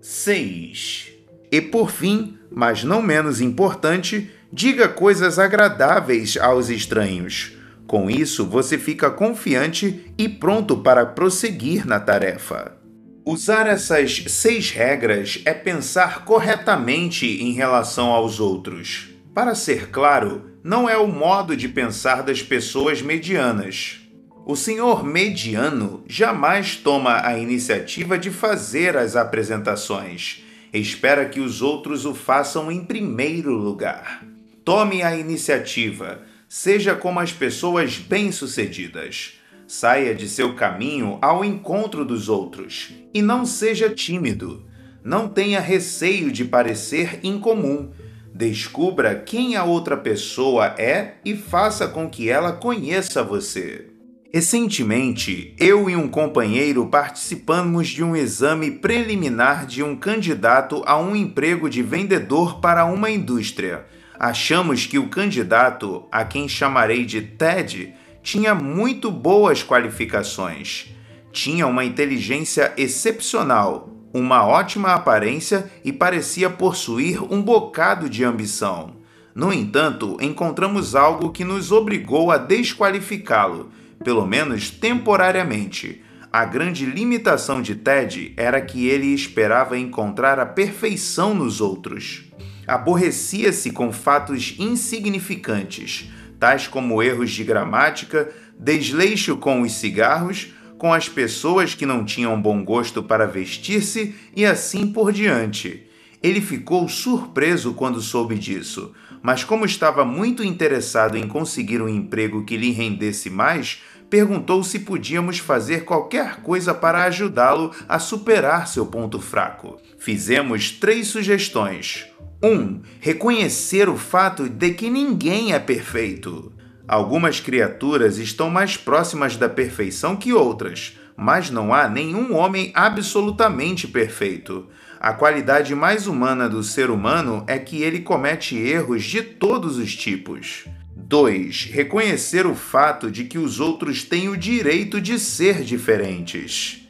6. 0.00 1.12
E 1.50 1.60
por 1.60 1.90
fim, 1.90 2.38
mas 2.50 2.84
não 2.84 3.02
menos 3.02 3.40
importante, 3.40 4.30
diga 4.52 4.88
coisas 4.88 5.38
agradáveis 5.38 6.36
aos 6.36 6.70
estranhos. 6.70 7.56
Com 7.86 8.08
isso, 8.08 8.46
você 8.46 8.78
fica 8.78 9.10
confiante 9.10 10.12
e 10.16 10.28
pronto 10.28 10.78
para 10.78 11.04
prosseguir 11.04 11.86
na 11.86 11.98
tarefa. 11.98 12.81
Usar 13.24 13.68
essas 13.68 14.24
seis 14.26 14.72
regras 14.72 15.40
é 15.44 15.54
pensar 15.54 16.24
corretamente 16.24 17.24
em 17.24 17.52
relação 17.52 18.08
aos 18.08 18.40
outros. 18.40 19.10
Para 19.32 19.54
ser 19.54 19.90
claro, 19.90 20.50
não 20.64 20.88
é 20.88 20.96
o 20.96 21.06
modo 21.06 21.56
de 21.56 21.68
pensar 21.68 22.24
das 22.24 22.42
pessoas 22.42 23.00
medianas. 23.00 24.00
O 24.44 24.56
senhor 24.56 25.04
mediano 25.04 26.02
jamais 26.08 26.74
toma 26.74 27.24
a 27.24 27.38
iniciativa 27.38 28.18
de 28.18 28.28
fazer 28.28 28.96
as 28.96 29.14
apresentações. 29.14 30.42
Espera 30.72 31.24
que 31.24 31.38
os 31.38 31.62
outros 31.62 32.04
o 32.04 32.14
façam 32.16 32.72
em 32.72 32.84
primeiro 32.84 33.54
lugar. 33.54 34.24
Tome 34.64 35.00
a 35.00 35.16
iniciativa. 35.16 36.22
Seja 36.48 36.96
como 36.96 37.20
as 37.20 37.32
pessoas 37.32 37.98
bem-sucedidas. 37.98 39.34
Saia 39.74 40.14
de 40.14 40.28
seu 40.28 40.54
caminho 40.54 41.16
ao 41.22 41.42
encontro 41.42 42.04
dos 42.04 42.28
outros 42.28 42.92
e 43.14 43.22
não 43.22 43.46
seja 43.46 43.88
tímido. 43.88 44.66
Não 45.02 45.26
tenha 45.26 45.60
receio 45.60 46.30
de 46.30 46.44
parecer 46.44 47.20
incomum. 47.22 47.88
Descubra 48.34 49.14
quem 49.14 49.56
a 49.56 49.64
outra 49.64 49.96
pessoa 49.96 50.74
é 50.76 51.14
e 51.24 51.34
faça 51.34 51.88
com 51.88 52.06
que 52.10 52.28
ela 52.28 52.52
conheça 52.52 53.24
você. 53.24 53.86
Recentemente, 54.30 55.56
eu 55.58 55.88
e 55.88 55.96
um 55.96 56.06
companheiro 56.06 56.88
participamos 56.88 57.88
de 57.88 58.04
um 58.04 58.14
exame 58.14 58.72
preliminar 58.72 59.64
de 59.64 59.82
um 59.82 59.96
candidato 59.96 60.82
a 60.84 61.00
um 61.00 61.16
emprego 61.16 61.70
de 61.70 61.82
vendedor 61.82 62.60
para 62.60 62.84
uma 62.84 63.10
indústria. 63.10 63.86
Achamos 64.18 64.84
que 64.84 64.98
o 64.98 65.08
candidato, 65.08 66.06
a 66.12 66.26
quem 66.26 66.46
chamarei 66.46 67.06
de 67.06 67.22
Ted, 67.22 67.94
tinha 68.22 68.54
muito 68.54 69.10
boas 69.10 69.62
qualificações. 69.62 70.94
Tinha 71.32 71.66
uma 71.66 71.84
inteligência 71.84 72.72
excepcional, 72.76 73.90
uma 74.12 74.46
ótima 74.46 74.92
aparência 74.94 75.70
e 75.84 75.92
parecia 75.92 76.50
possuir 76.50 77.22
um 77.22 77.40
bocado 77.42 78.08
de 78.08 78.22
ambição. 78.24 78.96
No 79.34 79.52
entanto, 79.52 80.18
encontramos 80.20 80.94
algo 80.94 81.30
que 81.30 81.44
nos 81.44 81.72
obrigou 81.72 82.30
a 82.30 82.36
desqualificá-lo 82.36 83.70
pelo 84.02 84.26
menos 84.26 84.70
temporariamente. 84.70 86.02
A 86.32 86.44
grande 86.44 86.84
limitação 86.84 87.60
de 87.60 87.74
Ted 87.74 88.32
era 88.36 88.60
que 88.60 88.86
ele 88.88 89.08
esperava 89.08 89.78
encontrar 89.78 90.38
a 90.38 90.46
perfeição 90.46 91.34
nos 91.34 91.60
outros. 91.60 92.24
Aborrecia-se 92.66 93.70
com 93.70 93.92
fatos 93.92 94.54
insignificantes, 94.58 96.10
tais 96.42 96.66
como 96.66 97.00
erros 97.00 97.30
de 97.30 97.44
gramática, 97.44 98.28
desleixo 98.58 99.36
com 99.36 99.62
os 99.62 99.74
cigarros, 99.74 100.48
com 100.76 100.92
as 100.92 101.08
pessoas 101.08 101.72
que 101.72 101.86
não 101.86 102.04
tinham 102.04 102.42
bom 102.42 102.64
gosto 102.64 103.00
para 103.00 103.28
vestir-se 103.28 104.12
e 104.34 104.44
assim 104.44 104.88
por 104.88 105.12
diante. 105.12 105.86
Ele 106.20 106.40
ficou 106.40 106.88
surpreso 106.88 107.74
quando 107.74 108.00
soube 108.00 108.36
disso, 108.36 108.92
mas 109.22 109.44
como 109.44 109.64
estava 109.64 110.04
muito 110.04 110.42
interessado 110.42 111.16
em 111.16 111.28
conseguir 111.28 111.80
um 111.80 111.88
emprego 111.88 112.44
que 112.44 112.56
lhe 112.56 112.72
rendesse 112.72 113.30
mais, 113.30 113.80
perguntou 114.10 114.64
se 114.64 114.80
podíamos 114.80 115.38
fazer 115.38 115.84
qualquer 115.84 116.42
coisa 116.42 116.74
para 116.74 117.04
ajudá-lo 117.04 117.70
a 117.88 118.00
superar 118.00 118.66
seu 118.66 118.86
ponto 118.86 119.20
fraco. 119.20 119.80
Fizemos 119.96 120.72
três 120.72 121.06
sugestões. 121.06 122.11
1. 122.42 122.48
Um, 122.48 122.80
reconhecer 123.00 123.88
o 123.88 123.96
fato 123.96 124.48
de 124.48 124.72
que 124.74 124.90
ninguém 124.90 125.52
é 125.52 125.60
perfeito. 125.60 126.52
Algumas 126.88 127.38
criaturas 127.38 128.18
estão 128.18 128.50
mais 128.50 128.76
próximas 128.76 129.36
da 129.36 129.48
perfeição 129.48 130.16
que 130.16 130.32
outras, 130.32 130.98
mas 131.16 131.50
não 131.50 131.72
há 131.72 131.88
nenhum 131.88 132.34
homem 132.34 132.72
absolutamente 132.74 133.86
perfeito. 133.86 134.66
A 134.98 135.12
qualidade 135.12 135.72
mais 135.74 136.08
humana 136.08 136.48
do 136.48 136.64
ser 136.64 136.90
humano 136.90 137.44
é 137.46 137.58
que 137.58 137.82
ele 137.82 138.00
comete 138.00 138.56
erros 138.56 139.04
de 139.04 139.22
todos 139.22 139.76
os 139.78 139.94
tipos. 139.94 140.64
2. 140.96 141.70
Reconhecer 141.72 142.46
o 142.46 142.54
fato 142.54 143.10
de 143.10 143.24
que 143.24 143.38
os 143.38 143.60
outros 143.60 144.02
têm 144.02 144.28
o 144.28 144.36
direito 144.36 145.00
de 145.00 145.18
ser 145.18 145.62
diferentes. 145.62 146.81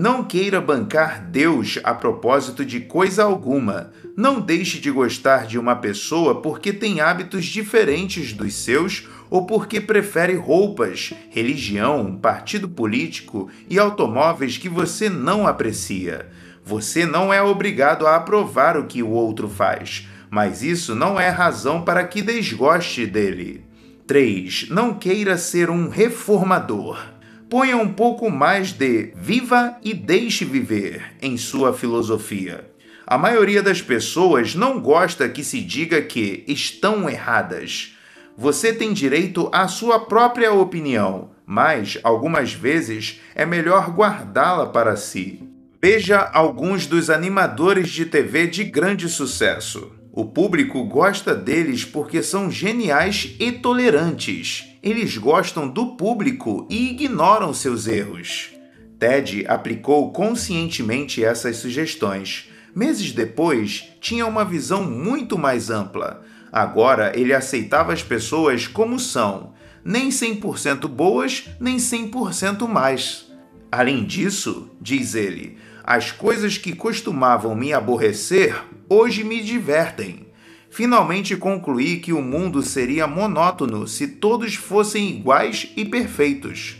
Não 0.00 0.24
queira 0.24 0.62
bancar 0.62 1.26
Deus 1.26 1.78
a 1.84 1.92
propósito 1.92 2.64
de 2.64 2.80
coisa 2.80 3.22
alguma. 3.22 3.92
Não 4.16 4.40
deixe 4.40 4.80
de 4.80 4.90
gostar 4.90 5.46
de 5.46 5.58
uma 5.58 5.76
pessoa 5.76 6.40
porque 6.40 6.72
tem 6.72 7.02
hábitos 7.02 7.44
diferentes 7.44 8.32
dos 8.32 8.54
seus 8.54 9.06
ou 9.28 9.44
porque 9.44 9.78
prefere 9.78 10.36
roupas, 10.36 11.12
religião, 11.28 12.16
partido 12.16 12.66
político 12.66 13.50
e 13.68 13.78
automóveis 13.78 14.56
que 14.56 14.70
você 14.70 15.10
não 15.10 15.46
aprecia. 15.46 16.30
Você 16.64 17.04
não 17.04 17.30
é 17.30 17.42
obrigado 17.42 18.06
a 18.06 18.16
aprovar 18.16 18.78
o 18.78 18.86
que 18.86 19.02
o 19.02 19.10
outro 19.10 19.50
faz, 19.50 20.08
mas 20.30 20.62
isso 20.62 20.94
não 20.94 21.20
é 21.20 21.28
razão 21.28 21.82
para 21.82 22.04
que 22.04 22.22
desgoste 22.22 23.04
dele. 23.04 23.66
3. 24.06 24.68
Não 24.70 24.94
queira 24.94 25.36
ser 25.36 25.68
um 25.68 25.90
reformador. 25.90 27.19
Ponha 27.50 27.76
um 27.76 27.92
pouco 27.92 28.30
mais 28.30 28.70
de 28.70 29.12
viva 29.16 29.76
e 29.82 29.92
deixe 29.92 30.44
viver 30.44 31.16
em 31.20 31.36
sua 31.36 31.72
filosofia. 31.72 32.70
A 33.04 33.18
maioria 33.18 33.60
das 33.60 33.82
pessoas 33.82 34.54
não 34.54 34.80
gosta 34.80 35.28
que 35.28 35.42
se 35.42 35.60
diga 35.60 36.00
que 36.00 36.44
estão 36.46 37.10
erradas. 37.10 37.96
Você 38.38 38.72
tem 38.72 38.92
direito 38.92 39.50
à 39.52 39.66
sua 39.66 39.98
própria 39.98 40.52
opinião, 40.52 41.32
mas 41.44 41.98
algumas 42.04 42.52
vezes 42.52 43.20
é 43.34 43.44
melhor 43.44 43.90
guardá-la 43.90 44.66
para 44.66 44.94
si. 44.94 45.42
Veja 45.82 46.20
alguns 46.20 46.86
dos 46.86 47.10
animadores 47.10 47.90
de 47.90 48.06
TV 48.06 48.46
de 48.46 48.62
grande 48.62 49.08
sucesso. 49.08 49.99
O 50.12 50.24
público 50.24 50.82
gosta 50.84 51.36
deles 51.36 51.84
porque 51.84 52.20
são 52.20 52.50
geniais 52.50 53.36
e 53.38 53.52
tolerantes. 53.52 54.66
Eles 54.82 55.16
gostam 55.16 55.68
do 55.68 55.94
público 55.94 56.66
e 56.68 56.90
ignoram 56.90 57.54
seus 57.54 57.86
erros. 57.86 58.50
Ted 58.98 59.46
aplicou 59.46 60.10
conscientemente 60.10 61.24
essas 61.24 61.58
sugestões. 61.58 62.50
Meses 62.74 63.12
depois, 63.12 63.88
tinha 64.00 64.26
uma 64.26 64.44
visão 64.44 64.82
muito 64.82 65.38
mais 65.38 65.70
ampla. 65.70 66.22
Agora 66.50 67.12
ele 67.14 67.32
aceitava 67.32 67.92
as 67.92 68.02
pessoas 68.02 68.66
como 68.66 68.98
são, 68.98 69.52
nem 69.84 70.08
100% 70.08 70.88
boas, 70.88 71.44
nem 71.60 71.76
100% 71.76 72.66
mais. 72.66 73.30
Além 73.70 74.04
disso, 74.04 74.70
diz 74.80 75.14
ele, 75.14 75.56
as 75.84 76.10
coisas 76.10 76.58
que 76.58 76.74
costumavam 76.74 77.54
me 77.54 77.72
aborrecer 77.72 78.60
hoje 78.90 79.22
me 79.22 79.40
divertem. 79.40 80.26
Finalmente 80.68 81.36
concluí 81.36 82.00
que 82.00 82.12
o 82.12 82.20
mundo 82.20 82.60
seria 82.60 83.06
monótono 83.06 83.86
se 83.86 84.06
todos 84.08 84.56
fossem 84.56 85.10
iguais 85.10 85.70
e 85.76 85.84
perfeitos. 85.84 86.76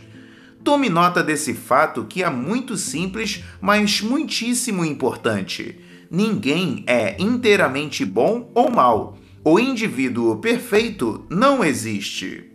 Tome 0.61 0.89
nota 0.89 1.23
desse 1.23 1.53
fato 1.53 2.05
que 2.05 2.21
é 2.21 2.29
muito 2.29 2.75
simples, 2.75 3.43
mas 3.61 4.01
muitíssimo 4.01 4.83
importante. 4.83 5.79
Ninguém 6.09 6.83
é 6.85 7.15
inteiramente 7.17 8.03
bom 8.03 8.51
ou 8.53 8.69
mal. 8.69 9.17
O 9.43 9.57
indivíduo 9.57 10.35
perfeito 10.35 11.25
não 11.29 11.63
existe. 11.63 12.51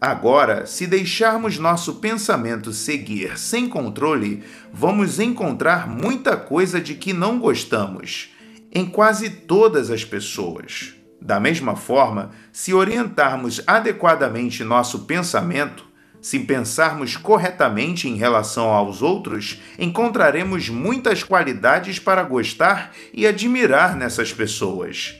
Agora, 0.00 0.66
se 0.66 0.86
deixarmos 0.86 1.58
nosso 1.58 1.94
pensamento 1.94 2.72
seguir 2.72 3.36
sem 3.38 3.68
controle, 3.68 4.44
vamos 4.72 5.18
encontrar 5.18 5.88
muita 5.88 6.36
coisa 6.36 6.80
de 6.80 6.94
que 6.94 7.12
não 7.12 7.40
gostamos, 7.40 8.28
em 8.72 8.86
quase 8.86 9.30
todas 9.30 9.90
as 9.90 10.04
pessoas. 10.04 10.94
Da 11.20 11.40
mesma 11.40 11.74
forma, 11.74 12.30
se 12.52 12.72
orientarmos 12.72 13.60
adequadamente 13.66 14.62
nosso 14.62 15.00
pensamento, 15.00 15.88
Se 16.20 16.40
pensarmos 16.40 17.16
corretamente 17.16 18.08
em 18.08 18.16
relação 18.16 18.68
aos 18.68 19.02
outros, 19.02 19.60
encontraremos 19.78 20.68
muitas 20.68 21.22
qualidades 21.22 21.98
para 21.98 22.22
gostar 22.22 22.92
e 23.14 23.26
admirar 23.26 23.96
nessas 23.96 24.32
pessoas. 24.32 25.16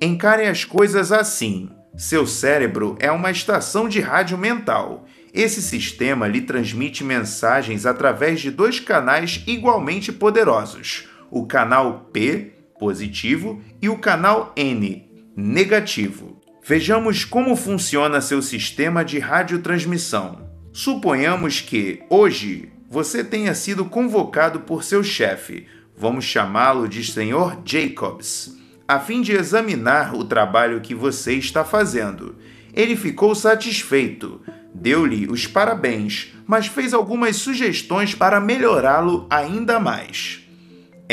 Encare 0.00 0.46
as 0.46 0.64
coisas 0.64 1.10
assim. 1.10 1.70
Seu 1.96 2.26
cérebro 2.26 2.96
é 3.00 3.10
uma 3.10 3.30
estação 3.30 3.88
de 3.88 4.00
rádio 4.00 4.36
mental. 4.36 5.06
Esse 5.32 5.62
sistema 5.62 6.26
lhe 6.26 6.42
transmite 6.42 7.02
mensagens 7.02 7.86
através 7.86 8.40
de 8.40 8.50
dois 8.50 8.78
canais 8.78 9.42
igualmente 9.46 10.12
poderosos: 10.12 11.08
o 11.30 11.46
canal 11.46 12.10
P, 12.12 12.51
positivo, 12.82 13.62
e 13.80 13.88
o 13.88 13.96
canal 13.96 14.52
N, 14.56 15.08
negativo. 15.36 16.40
Vejamos 16.66 17.24
como 17.24 17.54
funciona 17.54 18.20
seu 18.20 18.42
sistema 18.42 19.04
de 19.04 19.20
radiotransmissão. 19.20 20.50
Suponhamos 20.72 21.60
que, 21.60 22.02
hoje, 22.10 22.72
você 22.90 23.22
tenha 23.22 23.54
sido 23.54 23.84
convocado 23.84 24.62
por 24.62 24.82
seu 24.82 25.04
chefe, 25.04 25.68
vamos 25.96 26.24
chamá-lo 26.24 26.88
de 26.88 27.04
Sr. 27.04 27.60
Jacobs, 27.64 28.58
a 28.88 28.98
fim 28.98 29.22
de 29.22 29.30
examinar 29.30 30.12
o 30.16 30.24
trabalho 30.24 30.80
que 30.80 30.92
você 30.92 31.34
está 31.34 31.64
fazendo. 31.64 32.34
Ele 32.74 32.96
ficou 32.96 33.32
satisfeito, 33.36 34.40
deu-lhe 34.74 35.28
os 35.30 35.46
parabéns, 35.46 36.34
mas 36.48 36.66
fez 36.66 36.92
algumas 36.92 37.36
sugestões 37.36 38.12
para 38.12 38.40
melhorá-lo 38.40 39.24
ainda 39.30 39.78
mais. 39.78 40.41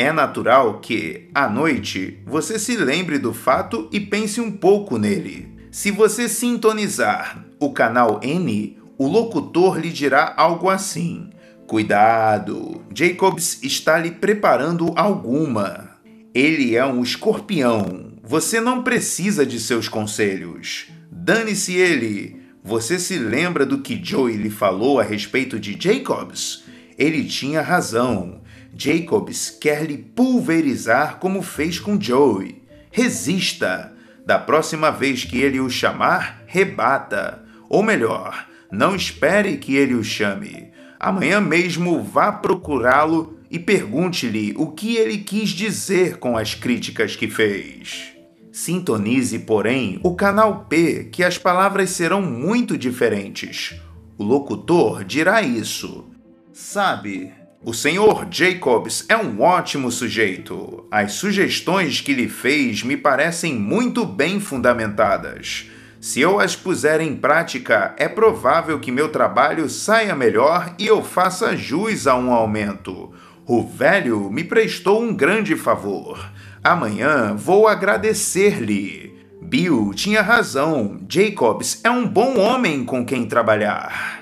É 0.00 0.10
natural 0.14 0.80
que, 0.80 1.28
à 1.34 1.46
noite, 1.46 2.20
você 2.24 2.58
se 2.58 2.74
lembre 2.74 3.18
do 3.18 3.34
fato 3.34 3.86
e 3.92 4.00
pense 4.00 4.40
um 4.40 4.50
pouco 4.50 4.96
nele. 4.96 5.54
Se 5.70 5.90
você 5.90 6.26
sintonizar 6.26 7.44
o 7.60 7.70
canal 7.70 8.18
N, 8.22 8.78
o 8.96 9.06
locutor 9.06 9.78
lhe 9.78 9.90
dirá 9.90 10.32
algo 10.38 10.70
assim: 10.70 11.28
Cuidado, 11.66 12.80
Jacobs 12.94 13.62
está 13.62 13.98
lhe 13.98 14.10
preparando 14.10 14.90
alguma. 14.96 15.90
Ele 16.32 16.74
é 16.74 16.86
um 16.86 17.02
escorpião. 17.02 18.14
Você 18.22 18.58
não 18.58 18.82
precisa 18.82 19.44
de 19.44 19.60
seus 19.60 19.86
conselhos. 19.86 20.86
Dane-se 21.12 21.74
ele. 21.74 22.40
Você 22.64 22.98
se 22.98 23.18
lembra 23.18 23.66
do 23.66 23.82
que 23.82 24.02
Joey 24.02 24.38
lhe 24.38 24.48
falou 24.48 24.98
a 24.98 25.02
respeito 25.02 25.60
de 25.60 25.76
Jacobs? 25.78 26.64
Ele 26.96 27.22
tinha 27.22 27.60
razão. 27.60 28.39
Jacobs 28.76 29.50
quer 29.50 29.84
lhe 29.84 29.98
pulverizar 29.98 31.18
como 31.18 31.42
fez 31.42 31.78
com 31.78 32.00
Joey. 32.00 32.62
Resista! 32.90 33.92
Da 34.26 34.38
próxima 34.38 34.90
vez 34.90 35.24
que 35.24 35.38
ele 35.40 35.60
o 35.60 35.68
chamar, 35.68 36.42
rebata. 36.46 37.42
Ou 37.68 37.82
melhor, 37.82 38.46
não 38.70 38.94
espere 38.94 39.56
que 39.56 39.74
ele 39.74 39.94
o 39.94 40.04
chame. 40.04 40.70
Amanhã 40.98 41.40
mesmo 41.40 42.02
vá 42.02 42.30
procurá-lo 42.30 43.38
e 43.50 43.58
pergunte-lhe 43.58 44.54
o 44.56 44.68
que 44.68 44.96
ele 44.96 45.18
quis 45.18 45.50
dizer 45.50 46.18
com 46.18 46.36
as 46.36 46.54
críticas 46.54 47.16
que 47.16 47.28
fez. 47.28 48.12
Sintonize, 48.52 49.38
porém, 49.40 49.98
o 50.02 50.14
canal 50.14 50.66
P, 50.66 51.04
que 51.04 51.24
as 51.24 51.38
palavras 51.38 51.90
serão 51.90 52.20
muito 52.20 52.76
diferentes. 52.76 53.74
O 54.18 54.24
locutor 54.24 55.02
dirá 55.04 55.40
isso. 55.42 56.04
Sabe, 56.52 57.32
o 57.62 57.74
Sr. 57.74 58.26
Jacobs 58.30 59.04
é 59.06 59.16
um 59.16 59.42
ótimo 59.42 59.90
sujeito. 59.90 60.86
As 60.90 61.12
sugestões 61.12 62.00
que 62.00 62.14
lhe 62.14 62.26
fez 62.26 62.82
me 62.82 62.96
parecem 62.96 63.54
muito 63.54 64.06
bem 64.06 64.40
fundamentadas. 64.40 65.70
Se 66.00 66.22
eu 66.22 66.40
as 66.40 66.56
puser 66.56 67.02
em 67.02 67.14
prática, 67.14 67.94
é 67.98 68.08
provável 68.08 68.80
que 68.80 68.90
meu 68.90 69.10
trabalho 69.10 69.68
saia 69.68 70.16
melhor 70.16 70.74
e 70.78 70.86
eu 70.86 71.04
faça 71.04 71.54
jus 71.54 72.06
a 72.06 72.16
um 72.16 72.32
aumento. 72.32 73.12
O 73.46 73.62
velho 73.62 74.30
me 74.30 74.42
prestou 74.42 75.02
um 75.02 75.14
grande 75.14 75.54
favor. 75.54 76.32
Amanhã 76.64 77.34
vou 77.34 77.68
agradecer-lhe. 77.68 79.14
Bill 79.42 79.92
tinha 79.94 80.22
razão. 80.22 80.98
Jacobs 81.06 81.80
é 81.84 81.90
um 81.90 82.06
bom 82.06 82.38
homem 82.38 82.84
com 82.84 83.04
quem 83.04 83.26
trabalhar. 83.26 84.19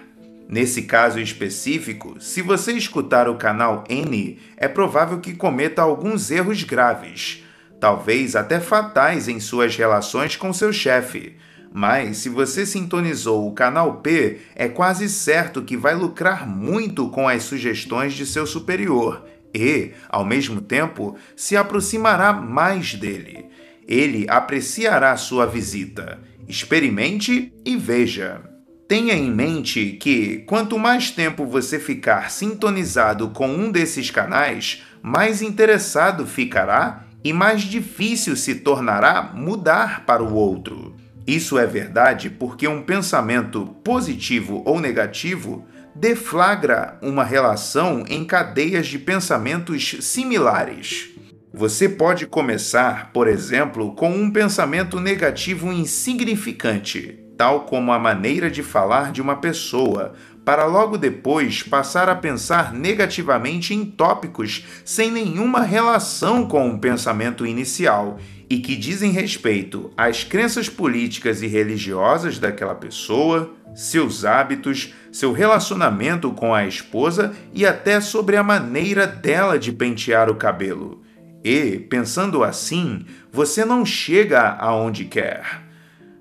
Nesse 0.48 0.82
caso 0.82 1.20
específico, 1.20 2.16
se 2.18 2.40
você 2.40 2.72
escutar 2.72 3.28
o 3.28 3.37
canal 3.37 3.84
N, 3.87 4.38
é 4.56 4.66
provável 4.66 5.20
que 5.20 5.34
cometa 5.34 5.82
alguns 5.82 6.30
erros 6.30 6.62
graves, 6.62 7.44
talvez 7.78 8.34
até 8.34 8.58
fatais 8.58 9.28
em 9.28 9.40
suas 9.40 9.76
relações 9.76 10.37
com 10.37 10.50
seu 10.54 10.72
chefe. 10.72 11.37
Mas 11.70 12.16
se 12.16 12.30
você 12.30 12.64
sintonizou 12.64 13.46
o 13.46 13.52
canal 13.52 13.96
P, 13.96 14.38
é 14.54 14.68
quase 14.68 15.06
certo 15.11 15.62
que 15.62 15.76
vai 15.76 15.94
lucrar 15.94 16.48
muito 16.48 17.11
com 17.11 17.28
as 17.28 17.42
sugestões 17.42 18.14
de 18.14 18.24
seu 18.24 18.46
superior 18.46 19.22
e, 19.54 19.92
ao 20.08 20.24
mesmo 20.24 20.62
tempo, 20.62 21.14
se 21.37 21.58
aproximará 21.58 22.32
mais 22.32 22.94
dele. 22.94 23.50
Ele 23.87 24.24
apreciará 24.30 25.14
sua 25.18 25.44
visita. 25.44 26.18
Experimente 26.48 27.52
e 27.66 27.76
veja. 27.76 28.58
Tenha 28.88 29.12
em 29.12 29.31
mente 29.31 29.98
que, 30.01 30.38
quanto 30.46 30.79
mais 30.79 31.11
tempo 31.11 31.44
você 31.44 31.79
ficar 31.79 32.31
sintonizado 32.31 33.29
com 33.29 33.46
um 33.46 33.70
desses 33.70 34.11
canais, 34.11 34.83
mais 35.03 35.42
interessado 35.42 36.27
ficará 36.27 37.05
e 37.22 37.31
mais 37.31 37.61
difícil 37.61 38.35
se 38.35 38.55
tornará 38.55 39.31
mudar 39.35 40.07
para 40.07 40.24
o 40.24 40.33
outro. 40.33 40.96
Isso 41.27 41.59
é 41.59 41.66
verdade 41.66 42.31
porque 42.31 42.66
um 42.66 42.81
pensamento 42.81 43.66
positivo 43.85 44.62
ou 44.64 44.81
negativo 44.81 45.66
deflagra 45.94 46.98
uma 47.03 47.24
relação 47.24 48.05
em 48.09 48.24
cadeias 48.24 48.87
de 48.87 48.98
pensamentos 48.98 49.98
similares. 50.01 51.11
Você 51.53 51.90
pode 51.90 52.27
começar, 52.27 53.12
por 53.12 53.29
exemplo, 53.29 53.94
com 53.94 54.11
um 54.11 54.31
pensamento 54.31 54.98
negativo 54.98 55.70
insignificante 55.70 57.27
tal 57.38 57.61
como 57.61 57.92
a 57.92 57.98
maneira 58.01 58.51
de 58.51 58.64
falar 58.64 59.12
de 59.12 59.22
uma 59.22 59.37
pessoa, 59.37 60.12
para 60.44 60.66
logo 60.66 60.98
depois 60.98 61.62
passar 61.62 62.09
a 62.09 62.14
pensar 62.16 62.72
negativamente 62.72 63.72
em 63.72 63.85
tópicos 63.85 64.64
sem 64.85 65.11
nenhuma 65.11 65.61
relação 65.61 66.48
com 66.48 66.68
o 66.68 66.79
pensamento 66.79 67.46
inicial 67.46 68.18
e 68.51 68.59
que 68.59 68.74
dizem 68.74 69.12
respeito 69.12 69.92
às 69.96 70.24
crenças 70.24 70.68
políticas 70.68 71.40
e 71.40 71.46
religiosas 71.46 72.38
daquela 72.38 72.74
pessoa, 72.74 73.55
seus 73.74 74.24
hábitos, 74.24 74.92
seu 75.12 75.33
relacionamento 75.33 76.33
com 76.33 76.53
a 76.53 76.66
esposa 76.66 77.35
e 77.55 77.64
até 77.64 78.01
sobre 78.01 78.37
a 78.37 78.42
maneira 78.42 79.07
dela 79.07 79.59
de 79.59 79.70
pentear 79.70 80.29
o 80.29 80.35
cabelo. 80.35 81.03
E, 81.44 81.79
pensando 81.79 82.42
assim, 82.42 83.05
você 83.31 83.64
não 83.64 83.87
chega 83.87 84.57
aonde 84.59 85.05
quer. 85.05 85.67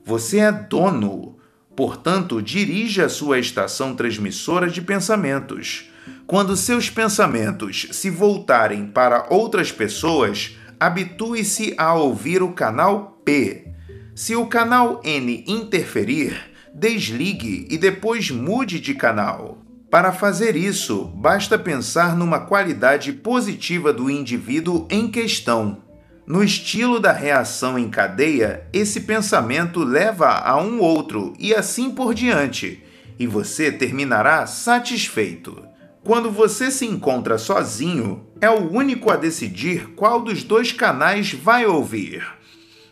Você 0.07 0.39
é 0.39 0.53
dono, 0.53 1.35
portanto, 1.75 2.41
dirige 2.41 3.01
a 3.01 3.09
sua 3.09 3.39
estação 3.39 3.93
transmissora 3.93 4.69
de 4.69 4.81
pensamentos. 4.81 5.89
Quando 6.25 6.55
seus 6.55 6.89
pensamentos 6.89 7.89
se 7.91 8.09
voltarem 8.09 8.87
para 8.87 9.27
outras 9.29 9.69
pessoas, 9.69 10.55
habitue-se 10.79 11.75
a 11.77 11.93
ouvir 11.93 12.41
o 12.41 12.53
canal 12.53 13.21
P. 13.25 13.67
Se 14.15 14.33
o 14.33 14.45
canal 14.45 15.01
N 15.03 15.43
interferir, 15.45 16.39
desligue 16.73 17.67
e 17.69 17.77
depois 17.77 18.31
mude 18.31 18.79
de 18.79 18.93
canal. 18.93 19.57
Para 19.91 20.13
fazer 20.13 20.55
isso, 20.55 21.03
basta 21.17 21.59
pensar 21.59 22.15
numa 22.15 22.39
qualidade 22.39 23.11
positiva 23.11 23.91
do 23.91 24.09
indivíduo 24.09 24.87
em 24.89 25.11
questão. 25.11 25.85
No 26.27 26.43
estilo 26.43 26.99
da 26.99 27.13
reação 27.13 27.79
em 27.79 27.87
cadeia, 27.89 28.67
esse 28.73 28.99
pensamento 28.99 29.81
leva 29.81 30.27
a 30.27 30.61
um 30.61 30.81
outro 30.81 31.31
e 31.39 31.55
assim 31.55 31.89
por 31.89 32.13
diante, 32.13 32.83
e 33.17 33.25
você 33.25 33.71
terminará 33.71 34.45
satisfeito. 34.45 35.57
Quando 36.03 36.29
você 36.29 36.69
se 36.69 36.85
encontra 36.85 37.37
sozinho, 37.37 38.27
é 38.41 38.49
o 38.49 38.69
único 38.69 39.09
a 39.09 39.15
decidir 39.15 39.93
qual 39.95 40.21
dos 40.21 40.43
dois 40.43 40.73
canais 40.73 41.31
vai 41.31 41.65
ouvir. 41.65 42.27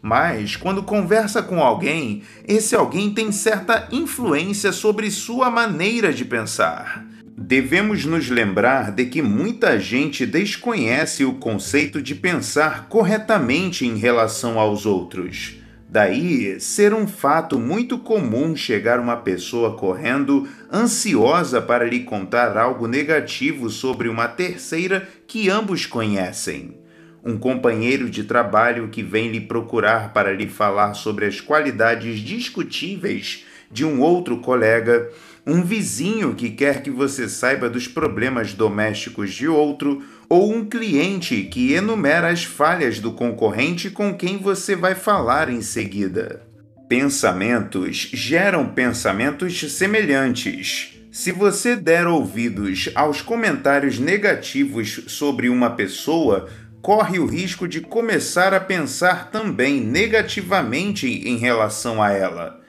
Mas, 0.02 0.56
quando 0.56 0.82
conversa 0.82 1.44
com 1.44 1.62
alguém, 1.62 2.24
esse 2.48 2.74
alguém 2.74 3.14
tem 3.14 3.34
certa 3.34 3.90
influência 3.92 4.72
sobre 4.72 5.12
sua 5.12 5.52
maneira 5.52 6.14
de 6.14 6.24
pensar 6.24 7.06
devemos 7.38 8.06
nos 8.06 8.30
lembrar 8.30 8.92
de 8.92 9.06
que 9.06 9.22
muita 9.22 9.78
gente 9.78 10.26
desconhece 10.26 11.26
o 11.26 11.34
conceito 11.34 12.02
de 12.02 12.16
pensar 12.16 12.88
corretamente 12.88 13.86
em 13.86 13.98
relação 13.98 14.58
aos 14.58 14.86
outros. 14.86 15.58
Daí 15.88 16.60
ser 16.60 16.94
um 16.94 17.08
fato 17.08 17.60
muito 17.60 17.98
comum 17.98 18.56
chegar 18.56 19.00
uma 19.00 19.18
pessoa 19.18 19.76
correndo, 19.76 20.48
ansiosa 20.72 21.62
para 21.62 21.86
lhe 21.86 22.02
contar 22.02 22.58
algo 22.58 22.88
negativo 22.88 23.70
sobre 23.70 24.08
uma 24.08 24.28
terceira 24.28 25.08
que 25.28 25.50
ambos 25.50 25.86
conhecem. 25.86 26.78
Um 27.24 27.38
companheiro 27.38 28.10
de 28.10 28.24
trabalho 28.24 28.90
que 28.90 29.04
vem 29.04 29.30
lhe 29.30 29.42
procurar 29.42 30.14
para 30.14 30.34
lhe 30.34 30.48
falar 30.48 30.94
sobre 30.94 31.26
as 31.26 31.42
qualidades 31.42 32.20
discutíveis 32.20 33.46
de 33.72 33.84
um 33.84 34.02
outro 34.02 34.38
colega 34.38 35.10
um 35.46 35.62
vizinho 35.62 36.34
que 36.34 36.50
quer 36.50 36.82
que 36.82 36.90
você 36.90 37.30
saiba 37.30 37.70
dos 37.70 37.88
problemas 37.88 38.54
domésticos 38.54 39.34
de 39.34 39.48
outro, 39.48 40.04
ou 40.28 40.52
um 40.52 40.66
cliente 40.66 41.44
que 41.44 41.74
enumera 41.74 42.30
as 42.30 42.44
falhas 42.44 43.00
do 43.00 43.12
concorrente 43.12 43.92
com 43.92 44.16
quem 44.16 44.38
você 44.38 44.76
vai 44.76 44.96
falar 44.96 45.50
em 45.50 45.62
seguida. 45.62 46.42
Pensamentos 46.90 48.10
geram 48.12 48.70
pensamentos 48.70 49.60
semelhantes. 49.72 51.00
Se 51.12 51.32
você 51.32 51.76
der 51.76 52.08
ouvidos 52.08 52.90
aos 52.96 53.22
comentários 53.22 54.00
negativos 54.00 55.04
sobre 55.08 55.48
uma 55.48 55.70
pessoa, 55.70 56.50
corre 56.82 57.20
o 57.20 57.26
risco 57.26 57.68
de 57.68 57.82
começar 57.82 58.54
a 58.54 58.60
pensar 58.60 59.32
também 59.32 59.80
negativamente 59.80 61.08
em 61.08 61.38
relação 61.38 62.02
a 62.02 62.12
ela. 62.12 62.65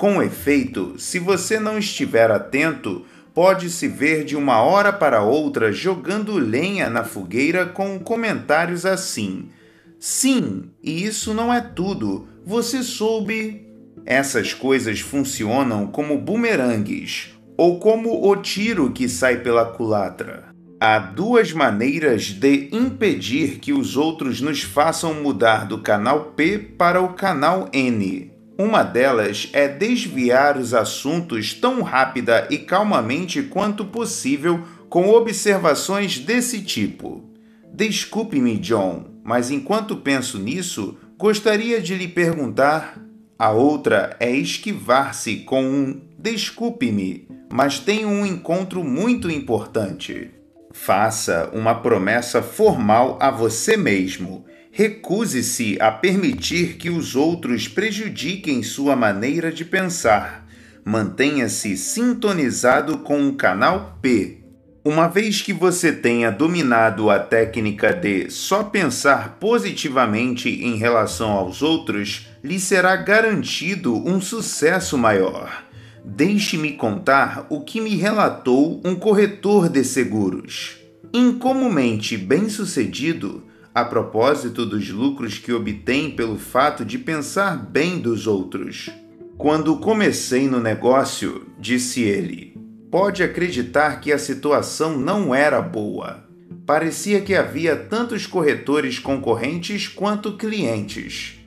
Com 0.00 0.22
efeito, 0.22 0.94
se 0.96 1.18
você 1.18 1.60
não 1.60 1.78
estiver 1.78 2.30
atento, 2.30 3.04
pode 3.34 3.68
se 3.68 3.86
ver 3.86 4.24
de 4.24 4.34
uma 4.34 4.62
hora 4.62 4.90
para 4.90 5.22
outra 5.22 5.70
jogando 5.70 6.38
lenha 6.38 6.88
na 6.88 7.04
fogueira 7.04 7.66
com 7.66 7.98
comentários 7.98 8.86
assim: 8.86 9.50
Sim, 9.98 10.70
e 10.82 11.04
isso 11.04 11.34
não 11.34 11.52
é 11.52 11.60
tudo. 11.60 12.26
Você 12.46 12.82
soube. 12.82 13.68
Essas 14.06 14.54
coisas 14.54 15.00
funcionam 15.00 15.86
como 15.86 16.16
bumerangues 16.16 17.38
ou 17.58 17.78
como 17.78 18.26
o 18.26 18.36
tiro 18.36 18.92
que 18.92 19.06
sai 19.06 19.40
pela 19.40 19.66
culatra. 19.66 20.48
Há 20.80 20.98
duas 20.98 21.52
maneiras 21.52 22.30
de 22.30 22.70
impedir 22.72 23.58
que 23.58 23.74
os 23.74 23.98
outros 23.98 24.40
nos 24.40 24.62
façam 24.62 25.12
mudar 25.12 25.66
do 25.66 25.82
canal 25.82 26.32
P 26.34 26.56
para 26.56 27.02
o 27.02 27.12
canal 27.12 27.68
N. 27.70 28.29
Uma 28.60 28.82
delas 28.82 29.48
é 29.54 29.66
desviar 29.66 30.58
os 30.58 30.74
assuntos 30.74 31.54
tão 31.54 31.80
rápida 31.80 32.46
e 32.50 32.58
calmamente 32.58 33.42
quanto 33.44 33.86
possível 33.86 34.62
com 34.86 35.08
observações 35.08 36.18
desse 36.18 36.60
tipo. 36.60 37.24
Desculpe-me, 37.72 38.58
John, 38.58 39.06
mas 39.24 39.50
enquanto 39.50 39.96
penso 39.96 40.38
nisso, 40.38 40.98
gostaria 41.16 41.80
de 41.80 41.94
lhe 41.94 42.06
perguntar. 42.06 43.00
A 43.38 43.50
outra 43.50 44.14
é 44.20 44.30
esquivar-se 44.30 45.36
com 45.36 45.64
um 45.64 46.02
desculpe-me, 46.18 47.26
mas 47.50 47.78
tenho 47.78 48.08
um 48.10 48.26
encontro 48.26 48.84
muito 48.84 49.30
importante. 49.30 50.32
Faça 50.70 51.48
uma 51.54 51.76
promessa 51.76 52.42
formal 52.42 53.16
a 53.22 53.30
você 53.30 53.74
mesmo. 53.74 54.44
Recuse-se 54.80 55.76
a 55.78 55.90
permitir 55.92 56.78
que 56.78 56.88
os 56.88 57.14
outros 57.14 57.68
prejudiquem 57.68 58.62
sua 58.62 58.96
maneira 58.96 59.52
de 59.52 59.62
pensar. 59.62 60.48
Mantenha-se 60.82 61.76
sintonizado 61.76 62.96
com 63.00 63.28
o 63.28 63.34
canal 63.34 63.98
P. 64.00 64.38
Uma 64.82 65.06
vez 65.06 65.42
que 65.42 65.52
você 65.52 65.92
tenha 65.92 66.30
dominado 66.30 67.10
a 67.10 67.18
técnica 67.18 67.92
de 67.92 68.30
só 68.30 68.64
pensar 68.64 69.36
positivamente 69.38 70.48
em 70.48 70.76
relação 70.76 71.32
aos 71.32 71.60
outros, 71.60 72.28
lhe 72.42 72.58
será 72.58 72.96
garantido 72.96 73.94
um 73.94 74.18
sucesso 74.18 74.96
maior. 74.96 75.62
Deixe-me 76.02 76.72
contar 76.72 77.46
o 77.50 77.60
que 77.60 77.82
me 77.82 77.96
relatou 77.96 78.80
um 78.82 78.94
corretor 78.94 79.68
de 79.68 79.84
seguros. 79.84 80.78
Incomumente 81.12 82.16
bem-sucedido, 82.16 83.49
a 83.74 83.84
propósito 83.84 84.66
dos 84.66 84.88
lucros 84.90 85.38
que 85.38 85.52
obtém 85.52 86.10
pelo 86.10 86.38
fato 86.38 86.84
de 86.84 86.98
pensar 86.98 87.56
bem 87.56 87.98
dos 87.98 88.26
outros. 88.26 88.90
Quando 89.38 89.78
comecei 89.78 90.48
no 90.48 90.60
negócio, 90.60 91.46
disse 91.58 92.02
ele, 92.02 92.56
pode 92.90 93.22
acreditar 93.22 94.00
que 94.00 94.12
a 94.12 94.18
situação 94.18 94.98
não 94.98 95.34
era 95.34 95.62
boa. 95.62 96.24
Parecia 96.66 97.20
que 97.20 97.34
havia 97.34 97.76
tantos 97.76 98.26
corretores 98.26 98.98
concorrentes 98.98 99.88
quanto 99.88 100.36
clientes 100.36 101.38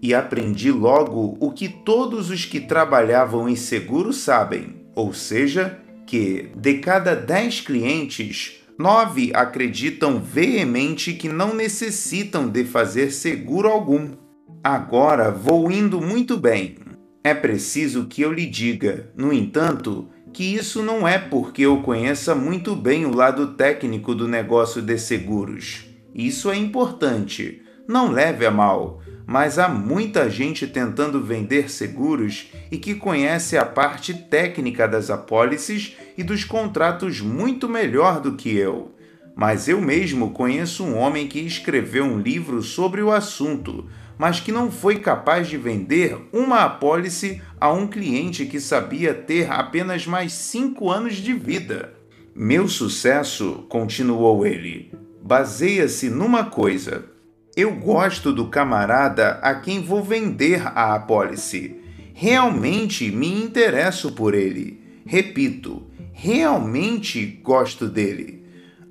e 0.00 0.14
aprendi 0.14 0.70
logo 0.70 1.36
o 1.40 1.50
que 1.50 1.68
todos 1.68 2.30
os 2.30 2.44
que 2.44 2.60
trabalhavam 2.60 3.48
em 3.48 3.56
seguro 3.56 4.12
sabem, 4.12 4.76
ou 4.94 5.12
seja, 5.12 5.78
que 6.06 6.50
de 6.56 6.74
cada 6.74 7.14
10 7.14 7.62
clientes, 7.62 8.60
9 8.78 9.32
acreditam 9.34 10.20
veemente 10.20 11.12
que 11.12 11.28
não 11.28 11.52
necessitam 11.52 12.48
de 12.48 12.64
fazer 12.64 13.10
seguro 13.10 13.66
algum. 13.66 14.12
Agora 14.62 15.32
vou 15.32 15.68
indo 15.68 16.00
muito 16.00 16.36
bem. 16.36 16.76
É 17.24 17.34
preciso 17.34 18.06
que 18.06 18.22
eu 18.22 18.32
lhe 18.32 18.46
diga, 18.46 19.10
no 19.16 19.32
entanto, 19.32 20.08
que 20.32 20.54
isso 20.54 20.80
não 20.80 21.08
é 21.08 21.18
porque 21.18 21.62
eu 21.62 21.82
conheça 21.82 22.36
muito 22.36 22.76
bem 22.76 23.04
o 23.04 23.12
lado 23.12 23.54
técnico 23.54 24.14
do 24.14 24.28
negócio 24.28 24.80
de 24.80 24.96
seguros. 24.96 25.84
Isso 26.14 26.48
é 26.48 26.56
importante. 26.56 27.60
Não 27.88 28.12
leve 28.12 28.46
a 28.46 28.50
mal 28.52 29.00
mas 29.28 29.58
há 29.58 29.68
muita 29.68 30.30
gente 30.30 30.66
tentando 30.66 31.22
vender 31.22 31.70
seguros 31.70 32.50
e 32.72 32.78
que 32.78 32.94
conhece 32.94 33.58
a 33.58 33.64
parte 33.66 34.14
técnica 34.14 34.88
das 34.88 35.10
apólices 35.10 35.98
e 36.16 36.22
dos 36.22 36.44
contratos 36.44 37.20
muito 37.20 37.68
melhor 37.68 38.22
do 38.22 38.36
que 38.36 38.56
eu. 38.56 38.94
Mas 39.36 39.68
eu 39.68 39.82
mesmo 39.82 40.30
conheço 40.30 40.82
um 40.82 40.96
homem 40.96 41.28
que 41.28 41.40
escreveu 41.40 42.06
um 42.06 42.18
livro 42.18 42.62
sobre 42.62 43.02
o 43.02 43.12
assunto, 43.12 43.84
mas 44.16 44.40
que 44.40 44.50
não 44.50 44.70
foi 44.70 44.98
capaz 44.98 45.46
de 45.46 45.58
vender 45.58 46.16
uma 46.32 46.64
apólice 46.64 47.42
a 47.60 47.70
um 47.70 47.86
cliente 47.86 48.46
que 48.46 48.58
sabia 48.58 49.12
ter 49.12 49.52
apenas 49.52 50.06
mais 50.06 50.32
cinco 50.32 50.90
anos 50.90 51.16
de 51.16 51.34
vida. 51.34 51.92
Meu 52.34 52.66
sucesso, 52.66 53.66
continuou 53.68 54.46
ele, 54.46 54.90
baseia-se 55.22 56.08
numa 56.08 56.46
coisa 56.46 57.17
eu 57.58 57.74
gosto 57.74 58.32
do 58.32 58.46
camarada 58.46 59.40
a 59.42 59.52
quem 59.52 59.82
vou 59.82 60.00
vender 60.00 60.62
a 60.64 60.94
apólice. 60.94 61.74
Realmente 62.14 63.10
me 63.10 63.26
interesso 63.26 64.12
por 64.12 64.32
ele. 64.32 64.80
Repito, 65.04 65.82
realmente 66.12 67.26
gosto 67.42 67.88
dele. 67.88 68.44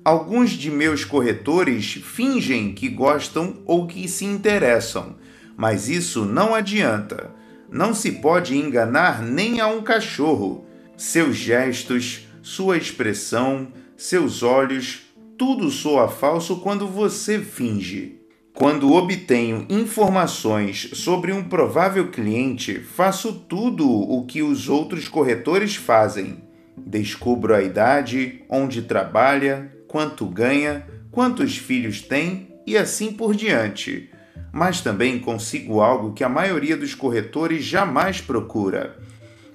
Alguns 0.04 0.50
de 0.50 0.70
meus 0.70 1.02
corretores 1.02 1.94
fingem 1.94 2.74
que 2.74 2.90
gostam 2.90 3.62
ou 3.64 3.86
que 3.86 4.06
se 4.06 4.26
interessam, 4.26 5.16
mas 5.56 5.88
isso 5.88 6.26
não 6.26 6.54
adianta. 6.54 7.30
Não 7.72 7.94
se 7.94 8.12
pode 8.12 8.54
enganar 8.54 9.22
nem 9.22 9.62
a 9.62 9.68
um 9.68 9.80
cachorro. 9.80 10.66
Seus 10.94 11.36
gestos, 11.36 12.28
sua 12.42 12.76
expressão, 12.76 13.68
seus 13.96 14.42
olhos, 14.42 15.04
tudo 15.38 15.70
soa 15.70 16.06
falso 16.06 16.56
quando 16.56 16.86
você 16.86 17.38
finge. 17.38 18.17
Quando 18.58 18.92
obtenho 18.92 19.64
informações 19.68 20.90
sobre 20.94 21.32
um 21.32 21.44
provável 21.44 22.08
cliente, 22.10 22.80
faço 22.80 23.32
tudo 23.32 23.88
o 23.88 24.26
que 24.26 24.42
os 24.42 24.68
outros 24.68 25.06
corretores 25.06 25.76
fazem. 25.76 26.42
Descubro 26.76 27.54
a 27.54 27.62
idade, 27.62 28.42
onde 28.48 28.82
trabalha, 28.82 29.72
quanto 29.86 30.26
ganha, 30.26 30.84
quantos 31.12 31.56
filhos 31.56 32.02
tem 32.02 32.48
e 32.66 32.76
assim 32.76 33.12
por 33.12 33.32
diante. 33.32 34.10
Mas 34.52 34.80
também 34.80 35.20
consigo 35.20 35.80
algo 35.80 36.12
que 36.12 36.24
a 36.24 36.28
maioria 36.28 36.76
dos 36.76 36.96
corretores 36.96 37.62
jamais 37.62 38.20
procura: 38.20 38.98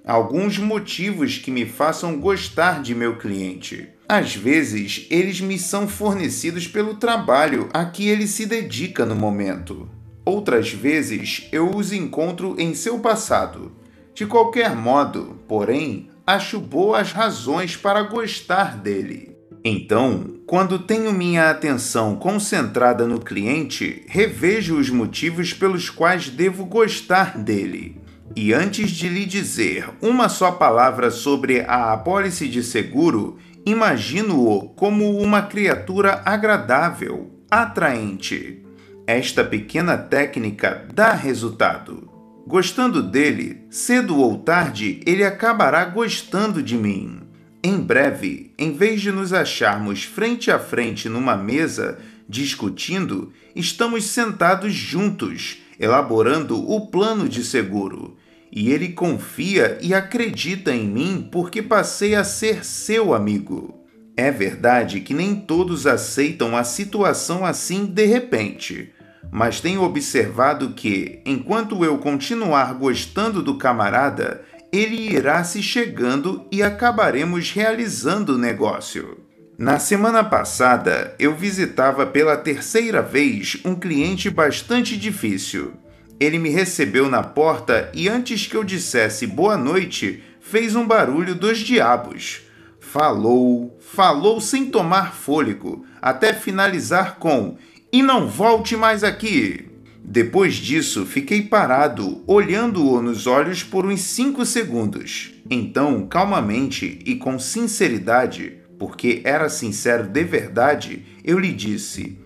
alguns 0.05 0.57
motivos 0.57 1.37
que 1.37 1.51
me 1.51 1.65
façam 1.65 2.21
gostar 2.21 2.81
de 2.81 2.95
meu 2.95 3.17
cliente. 3.17 3.89
Às 4.15 4.35
vezes, 4.35 5.07
eles 5.09 5.41
me 5.41 5.57
são 5.57 5.87
fornecidos 5.87 6.67
pelo 6.67 6.93
trabalho 6.93 7.67
a 7.73 7.83
que 7.83 8.07
ele 8.07 8.27
se 8.27 8.45
dedica 8.45 9.07
no 9.07 9.15
momento. 9.15 9.89
Outras 10.23 10.71
vezes, 10.71 11.49
eu 11.51 11.75
os 11.75 11.91
encontro 11.91 12.55
em 12.59 12.75
seu 12.75 12.99
passado. 12.99 13.71
De 14.13 14.27
qualquer 14.27 14.75
modo, 14.75 15.39
porém, 15.47 16.09
acho 16.27 16.59
boas 16.59 17.11
razões 17.11 17.75
para 17.75 18.03
gostar 18.03 18.77
dele. 18.77 19.35
Então, 19.65 20.35
quando 20.45 20.77
tenho 20.77 21.11
minha 21.11 21.49
atenção 21.49 22.15
concentrada 22.15 23.07
no 23.07 23.19
cliente, 23.19 24.03
revejo 24.07 24.77
os 24.77 24.91
motivos 24.91 25.53
pelos 25.53 25.89
quais 25.89 26.29
devo 26.29 26.65
gostar 26.65 27.35
dele. 27.39 27.99
E 28.35 28.53
antes 28.53 28.91
de 28.91 29.09
lhe 29.09 29.25
dizer 29.25 29.89
uma 29.99 30.29
só 30.29 30.51
palavra 30.51 31.09
sobre 31.09 31.61
a 31.61 31.93
apólice 31.93 32.47
de 32.47 32.63
seguro, 32.63 33.39
Imagino-o 33.65 34.67
como 34.69 35.17
uma 35.19 35.43
criatura 35.43 36.21
agradável, 36.25 37.31
atraente. 37.49 38.61
Esta 39.07 39.41
pequena 39.41 39.97
técnica 39.97 40.85
dá 40.93 41.13
resultado. 41.13 42.11
Gostando 42.45 43.01
dele, 43.01 43.65
cedo 43.69 44.19
ou 44.19 44.37
tarde 44.39 44.99
ele 45.05 45.23
acabará 45.23 45.85
gostando 45.85 46.61
de 46.61 46.75
mim. 46.75 47.21
Em 47.63 47.77
breve, 47.79 48.53
em 48.57 48.73
vez 48.73 48.99
de 48.99 49.13
nos 49.13 49.31
acharmos 49.31 50.03
frente 50.03 50.51
a 50.51 50.59
frente 50.59 51.07
numa 51.07 51.37
mesa 51.37 51.99
discutindo, 52.27 53.31
estamos 53.55 54.03
sentados 54.07 54.73
juntos, 54.73 55.59
elaborando 55.79 56.69
o 56.69 56.87
plano 56.87 57.29
de 57.29 57.45
seguro. 57.45 58.17
E 58.55 58.71
ele 58.71 58.89
confia 58.89 59.79
e 59.81 59.95
acredita 59.95 60.71
em 60.71 60.87
mim 60.87 61.27
porque 61.31 61.61
passei 61.61 62.13
a 62.13 62.23
ser 62.23 62.63
seu 62.63 63.13
amigo. 63.13 63.83
É 64.15 64.29
verdade 64.29 64.99
que 64.99 65.13
nem 65.13 65.33
todos 65.35 65.87
aceitam 65.87 66.55
a 66.55 66.63
situação 66.63 67.43
assim 67.43 67.85
de 67.85 68.05
repente, 68.05 68.93
mas 69.31 69.59
tenho 69.59 69.81
observado 69.81 70.73
que, 70.73 71.19
enquanto 71.25 71.83
eu 71.83 71.97
continuar 71.97 72.75
gostando 72.75 73.41
do 73.41 73.57
camarada, 73.57 74.43
ele 74.71 75.01
irá 75.11 75.43
se 75.43 75.63
chegando 75.63 76.47
e 76.51 76.61
acabaremos 76.61 77.49
realizando 77.51 78.35
o 78.35 78.37
negócio. 78.37 79.17
Na 79.57 79.79
semana 79.79 80.23
passada, 80.23 81.15
eu 81.17 81.35
visitava 81.35 82.05
pela 82.05 82.37
terceira 82.37 83.01
vez 83.01 83.57
um 83.65 83.73
cliente 83.73 84.29
bastante 84.29 84.95
difícil. 84.95 85.73
Ele 86.19 86.39
me 86.39 86.49
recebeu 86.49 87.09
na 87.09 87.23
porta 87.23 87.91
e, 87.93 88.07
antes 88.07 88.47
que 88.47 88.55
eu 88.55 88.63
dissesse 88.63 89.27
boa 89.27 89.57
noite, 89.57 90.23
fez 90.39 90.75
um 90.75 90.85
barulho 90.85 91.35
dos 91.35 91.59
diabos. 91.59 92.41
Falou, 92.79 93.77
falou 93.79 94.39
sem 94.39 94.65
tomar 94.65 95.13
fôlego, 95.13 95.85
até 96.01 96.33
finalizar 96.33 97.15
com: 97.17 97.57
E 97.91 98.01
não 98.01 98.27
volte 98.27 98.75
mais 98.75 99.03
aqui! 99.03 99.73
Depois 100.05 100.55
disso, 100.55 101.05
fiquei 101.05 101.43
parado, 101.43 102.21
olhando-o 102.27 103.01
nos 103.01 103.25
olhos 103.25 103.63
por 103.63 103.85
uns 103.85 104.01
cinco 104.01 104.45
segundos. 104.45 105.33
Então, 105.49 106.05
calmamente 106.07 106.99
e 107.05 107.15
com 107.15 107.39
sinceridade, 107.39 108.57
porque 108.77 109.21
era 109.23 109.47
sincero 109.47 110.03
de 110.03 110.23
verdade, 110.23 111.05
eu 111.23 111.39
lhe 111.39 111.53
disse: 111.53 112.19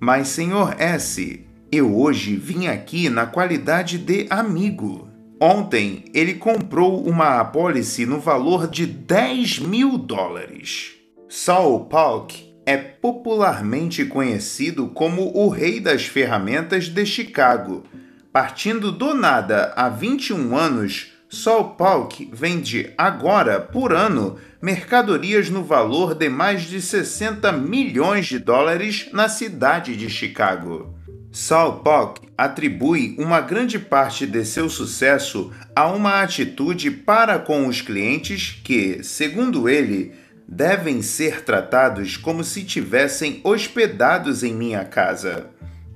Mas, 0.00 0.28
senhor 0.28 0.74
S., 0.78 1.46
eu 1.72 1.98
hoje 1.98 2.36
vim 2.36 2.66
aqui 2.66 3.08
na 3.08 3.24
qualidade 3.24 3.96
de 3.96 4.26
amigo. 4.28 5.08
Ontem 5.40 6.04
ele 6.12 6.34
comprou 6.34 7.02
uma 7.02 7.40
apólice 7.40 8.04
no 8.04 8.20
valor 8.20 8.68
de 8.68 8.84
10 8.84 9.60
mil 9.60 9.96
dólares. 9.96 10.92
Saul 11.30 11.86
Polk 11.86 12.54
é 12.66 12.76
popularmente 12.76 14.04
conhecido 14.04 14.88
como 14.88 15.34
o 15.34 15.48
rei 15.48 15.80
das 15.80 16.04
ferramentas 16.04 16.88
de 16.88 17.06
Chicago. 17.06 17.84
Partindo 18.30 18.92
do 18.92 19.14
nada 19.14 19.72
há 19.74 19.88
21 19.88 20.54
anos, 20.54 21.10
Saul 21.30 21.70
Polk 21.70 22.28
vende 22.30 22.92
agora, 22.98 23.58
por 23.58 23.94
ano, 23.94 24.36
mercadorias 24.60 25.48
no 25.48 25.64
valor 25.64 26.14
de 26.14 26.28
mais 26.28 26.64
de 26.64 26.82
60 26.82 27.50
milhões 27.50 28.26
de 28.26 28.38
dólares 28.38 29.08
na 29.10 29.26
cidade 29.30 29.96
de 29.96 30.10
Chicago. 30.10 31.00
Saul 31.32 31.76
Polk 31.78 32.20
atribui 32.36 33.16
uma 33.18 33.40
grande 33.40 33.78
parte 33.78 34.26
de 34.26 34.44
seu 34.44 34.68
sucesso 34.68 35.50
a 35.74 35.86
uma 35.86 36.20
atitude 36.20 36.90
para 36.90 37.38
com 37.38 37.66
os 37.66 37.80
clientes 37.80 38.60
que, 38.62 39.02
segundo 39.02 39.66
ele, 39.66 40.12
devem 40.46 41.00
ser 41.00 41.42
tratados 41.42 42.18
como 42.18 42.44
se 42.44 42.62
tivessem 42.62 43.40
hospedados 43.44 44.42
em 44.42 44.52
minha 44.52 44.84
casa. 44.84 45.46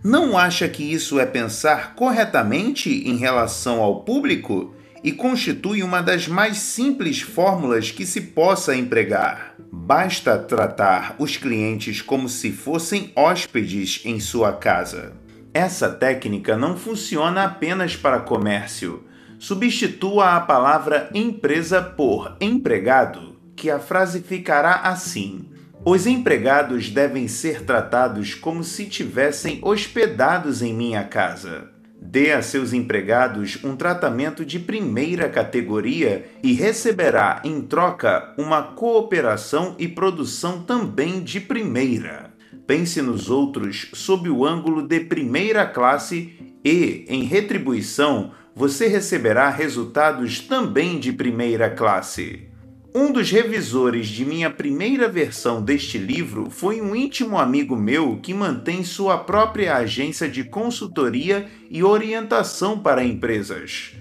Não 0.03 0.39
acha 0.39 0.67
que 0.71 0.83
isso 0.83 1.21
é 1.21 1.27
pensar 1.27 1.95
corretamente 1.95 2.89
em 2.89 3.19
relação 3.19 3.83
ao 3.83 4.05
público 4.05 4.75
e 5.05 5.13
constitui 5.13 5.83
uma 5.83 6.01
das 6.01 6.27
mais 6.27 6.57
simples 6.57 7.21
fórmulas 7.21 7.91
que 7.91 8.07
se 8.07 8.23
possa 8.23 8.75
empregar? 8.75 9.55
Basta 9.71 10.39
tratar 10.39 11.15
os 11.19 11.37
clientes 11.37 12.01
como 12.01 12.27
se 12.27 12.51
fossem 12.51 13.13
hóspedes 13.15 14.01
em 14.07 14.19
sua 14.19 14.55
casa. 14.55 15.26
Essa 15.57 15.89
técnica 15.89 16.55
não 16.55 16.77
funciona 16.77 17.45
apenas 17.45 17.97
para 17.97 18.21
comércio. 18.21 19.05
Substitua 19.39 20.37
a 20.37 20.41
palavra 20.43 21.09
empresa 21.15 21.81
por 21.81 22.37
empregado, 22.43 23.37
que 23.57 23.71
a 23.71 23.79
frase 23.79 24.21
ficará 24.21 24.83
assim: 24.83 25.49
Os 25.83 26.07
empregados 26.07 26.91
devem 26.91 27.27
ser 27.27 27.63
tratados 27.63 28.35
como 28.35 28.63
se 28.63 28.85
tivessem 28.85 29.59
hospedados 29.63 30.61
em 30.61 30.75
minha 30.75 31.05
casa. 31.05 31.71
Dê 32.03 32.33
a 32.33 32.43
seus 32.43 32.75
empregados 32.75 33.59
um 33.65 33.75
tratamento 33.75 34.45
de 34.45 34.59
primeira 34.59 35.27
categoria 35.31 36.27
e 36.43 36.53
receberá, 36.53 37.41
em 37.43 37.63
troca, 37.63 38.35
uma 38.37 38.63
cooperação 38.63 39.75
e 39.79 39.89
produção 39.89 40.61
também 40.61 41.25
de 41.25 41.41
primeira. 41.41 42.36
Pense 42.67 43.01
nos 43.01 43.31
outros 43.31 43.89
sob 43.93 44.29
o 44.29 44.45
ângulo 44.45 44.83
de 44.83 45.01
primeira 45.01 45.65
classe 45.65 46.33
e, 46.65 47.05
em 47.09 47.23
retribuição, 47.23 48.33
você 48.55 48.89
receberá 48.89 49.49
resultados 49.51 50.41
também 50.41 50.99
de 50.99 51.13
primeira 51.13 51.71
classe. 51.71 52.49
Um 52.95 53.13
dos 53.13 53.31
revisores 53.31 54.09
de 54.09 54.25
minha 54.25 54.49
primeira 54.49 55.07
versão 55.07 55.63
deste 55.63 55.99
livro 55.99 56.49
foi 56.51 56.81
um 56.81 56.97
íntimo 56.97 57.39
amigo 57.39 57.77
meu 57.77 58.19
que 58.23 58.33
mantém 58.33 58.83
sua 58.83 59.19
própria 59.19 59.77
agência 59.77 60.27
de 60.27 60.43
consultoria 60.43 61.47
e 61.71 61.85
orientação 61.85 62.79
para 62.79 63.05
empresas. 63.05 63.93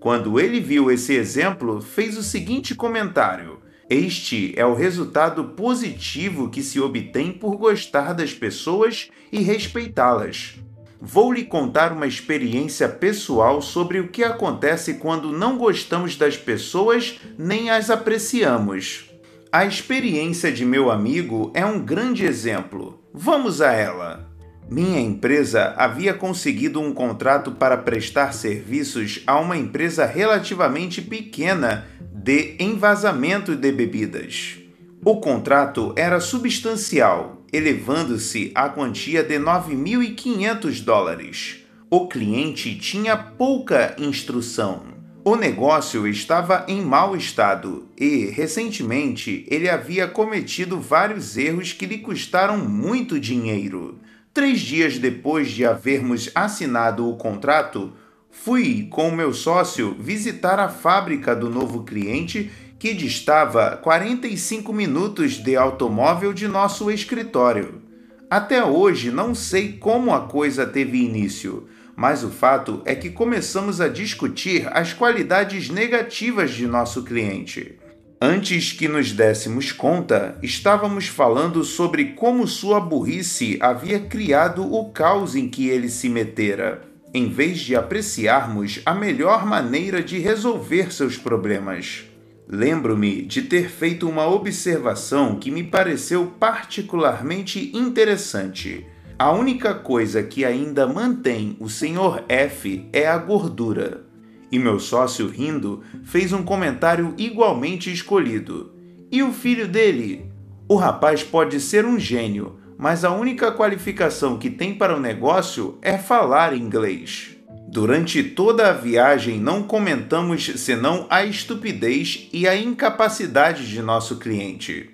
Quando 0.00 0.40
ele 0.40 0.60
viu 0.60 0.90
esse 0.90 1.14
exemplo, 1.14 1.80
fez 1.80 2.18
o 2.18 2.24
seguinte 2.24 2.74
comentário: 2.74 3.60
este 3.90 4.54
é 4.56 4.64
o 4.64 4.72
resultado 4.72 5.42
positivo 5.42 6.48
que 6.48 6.62
se 6.62 6.78
obtém 6.78 7.32
por 7.32 7.56
gostar 7.56 8.12
das 8.12 8.32
pessoas 8.32 9.10
e 9.32 9.40
respeitá-las. 9.40 10.54
Vou 11.02 11.32
lhe 11.32 11.44
contar 11.44 11.92
uma 11.92 12.06
experiência 12.06 12.88
pessoal 12.88 13.60
sobre 13.60 13.98
o 13.98 14.06
que 14.06 14.22
acontece 14.22 14.94
quando 14.94 15.32
não 15.32 15.58
gostamos 15.58 16.16
das 16.16 16.36
pessoas 16.36 17.18
nem 17.36 17.68
as 17.68 17.90
apreciamos. 17.90 19.10
A 19.50 19.64
experiência 19.64 20.52
de 20.52 20.64
meu 20.64 20.88
amigo 20.88 21.50
é 21.52 21.66
um 21.66 21.80
grande 21.80 22.24
exemplo. 22.24 23.02
Vamos 23.12 23.60
a 23.60 23.72
ela. 23.72 24.30
Minha 24.70 25.00
empresa 25.00 25.74
havia 25.76 26.14
conseguido 26.14 26.80
um 26.80 26.94
contrato 26.94 27.50
para 27.50 27.76
prestar 27.76 28.32
serviços 28.32 29.20
a 29.26 29.36
uma 29.40 29.56
empresa 29.56 30.06
relativamente 30.06 31.02
pequena 31.02 31.88
de 32.22 32.54
envasamento 32.58 33.56
de 33.56 33.72
bebidas. 33.72 34.58
O 35.02 35.20
contrato 35.20 35.94
era 35.96 36.20
substancial, 36.20 37.42
elevando-se 37.50 38.52
à 38.54 38.68
quantia 38.68 39.22
de 39.22 39.38
9.500 39.38 40.84
dólares. 40.84 41.64
O 41.88 42.08
cliente 42.08 42.76
tinha 42.76 43.16
pouca 43.16 43.96
instrução. 43.98 44.82
O 45.24 45.34
negócio 45.34 46.06
estava 46.06 46.66
em 46.68 46.82
mau 46.82 47.16
estado 47.16 47.88
e, 47.98 48.26
recentemente, 48.26 49.46
ele 49.48 49.70
havia 49.70 50.06
cometido 50.06 50.78
vários 50.78 51.38
erros 51.38 51.72
que 51.72 51.86
lhe 51.86 51.98
custaram 51.98 52.58
muito 52.58 53.18
dinheiro. 53.18 53.98
Três 54.34 54.60
dias 54.60 54.98
depois 54.98 55.50
de 55.50 55.64
havermos 55.64 56.30
assinado 56.34 57.08
o 57.08 57.16
contrato, 57.16 57.94
Fui 58.30 58.86
com 58.90 59.10
meu 59.10 59.34
sócio 59.34 59.94
visitar 59.98 60.58
a 60.58 60.68
fábrica 60.68 61.34
do 61.34 61.50
novo 61.50 61.82
cliente 61.82 62.50
que 62.78 62.94
distava 62.94 63.76
45 63.76 64.72
minutos 64.72 65.34
de 65.34 65.56
automóvel 65.56 66.32
de 66.32 66.48
nosso 66.48 66.90
escritório. 66.90 67.82
Até 68.30 68.64
hoje 68.64 69.10
não 69.10 69.34
sei 69.34 69.72
como 69.72 70.14
a 70.14 70.20
coisa 70.20 70.64
teve 70.64 71.04
início, 71.04 71.66
mas 71.94 72.24
o 72.24 72.30
fato 72.30 72.80
é 72.86 72.94
que 72.94 73.10
começamos 73.10 73.80
a 73.80 73.88
discutir 73.88 74.66
as 74.72 74.94
qualidades 74.94 75.68
negativas 75.68 76.52
de 76.52 76.66
nosso 76.66 77.02
cliente. 77.02 77.78
Antes 78.22 78.72
que 78.72 78.86
nos 78.88 79.12
dessemos 79.12 79.72
conta, 79.72 80.38
estávamos 80.42 81.08
falando 81.08 81.64
sobre 81.64 82.12
como 82.12 82.46
sua 82.46 82.80
burrice 82.80 83.58
havia 83.60 83.98
criado 83.98 84.72
o 84.72 84.90
caos 84.90 85.34
em 85.34 85.48
que 85.48 85.68
ele 85.68 85.88
se 85.88 86.08
metera 86.08 86.89
em 87.12 87.28
vez 87.28 87.58
de 87.58 87.74
apreciarmos 87.74 88.80
a 88.86 88.94
melhor 88.94 89.44
maneira 89.44 90.02
de 90.02 90.18
resolver 90.18 90.92
seus 90.92 91.16
problemas. 91.16 92.04
Lembro-me 92.48 93.22
de 93.22 93.42
ter 93.42 93.68
feito 93.68 94.08
uma 94.08 94.26
observação 94.26 95.36
que 95.36 95.50
me 95.50 95.62
pareceu 95.62 96.26
particularmente 96.38 97.70
interessante. 97.76 98.86
A 99.18 99.32
única 99.32 99.74
coisa 99.74 100.22
que 100.22 100.44
ainda 100.44 100.86
mantém 100.86 101.56
o 101.60 101.68
Sr. 101.68 102.24
F 102.28 102.88
é 102.92 103.06
a 103.06 103.18
gordura. 103.18 104.04
E 104.50 104.58
meu 104.58 104.80
sócio, 104.80 105.28
rindo, 105.28 105.82
fez 106.02 106.32
um 106.32 106.42
comentário 106.42 107.14
igualmente 107.16 107.92
escolhido. 107.92 108.72
E 109.12 109.22
o 109.22 109.32
filho 109.32 109.68
dele? 109.68 110.26
O 110.68 110.76
rapaz 110.76 111.22
pode 111.22 111.60
ser 111.60 111.84
um 111.84 111.98
gênio, 111.98 112.59
mas 112.80 113.04
a 113.04 113.10
única 113.10 113.52
qualificação 113.52 114.38
que 114.38 114.48
tem 114.48 114.74
para 114.74 114.96
o 114.96 115.00
negócio 115.00 115.78
é 115.82 115.98
falar 115.98 116.56
inglês. 116.56 117.36
Durante 117.68 118.22
toda 118.22 118.70
a 118.70 118.72
viagem 118.72 119.38
não 119.38 119.62
comentamos 119.62 120.46
senão 120.56 121.06
a 121.10 121.24
estupidez 121.24 122.28
e 122.32 122.48
a 122.48 122.56
incapacidade 122.56 123.68
de 123.68 123.82
nosso 123.82 124.16
cliente. 124.18 124.90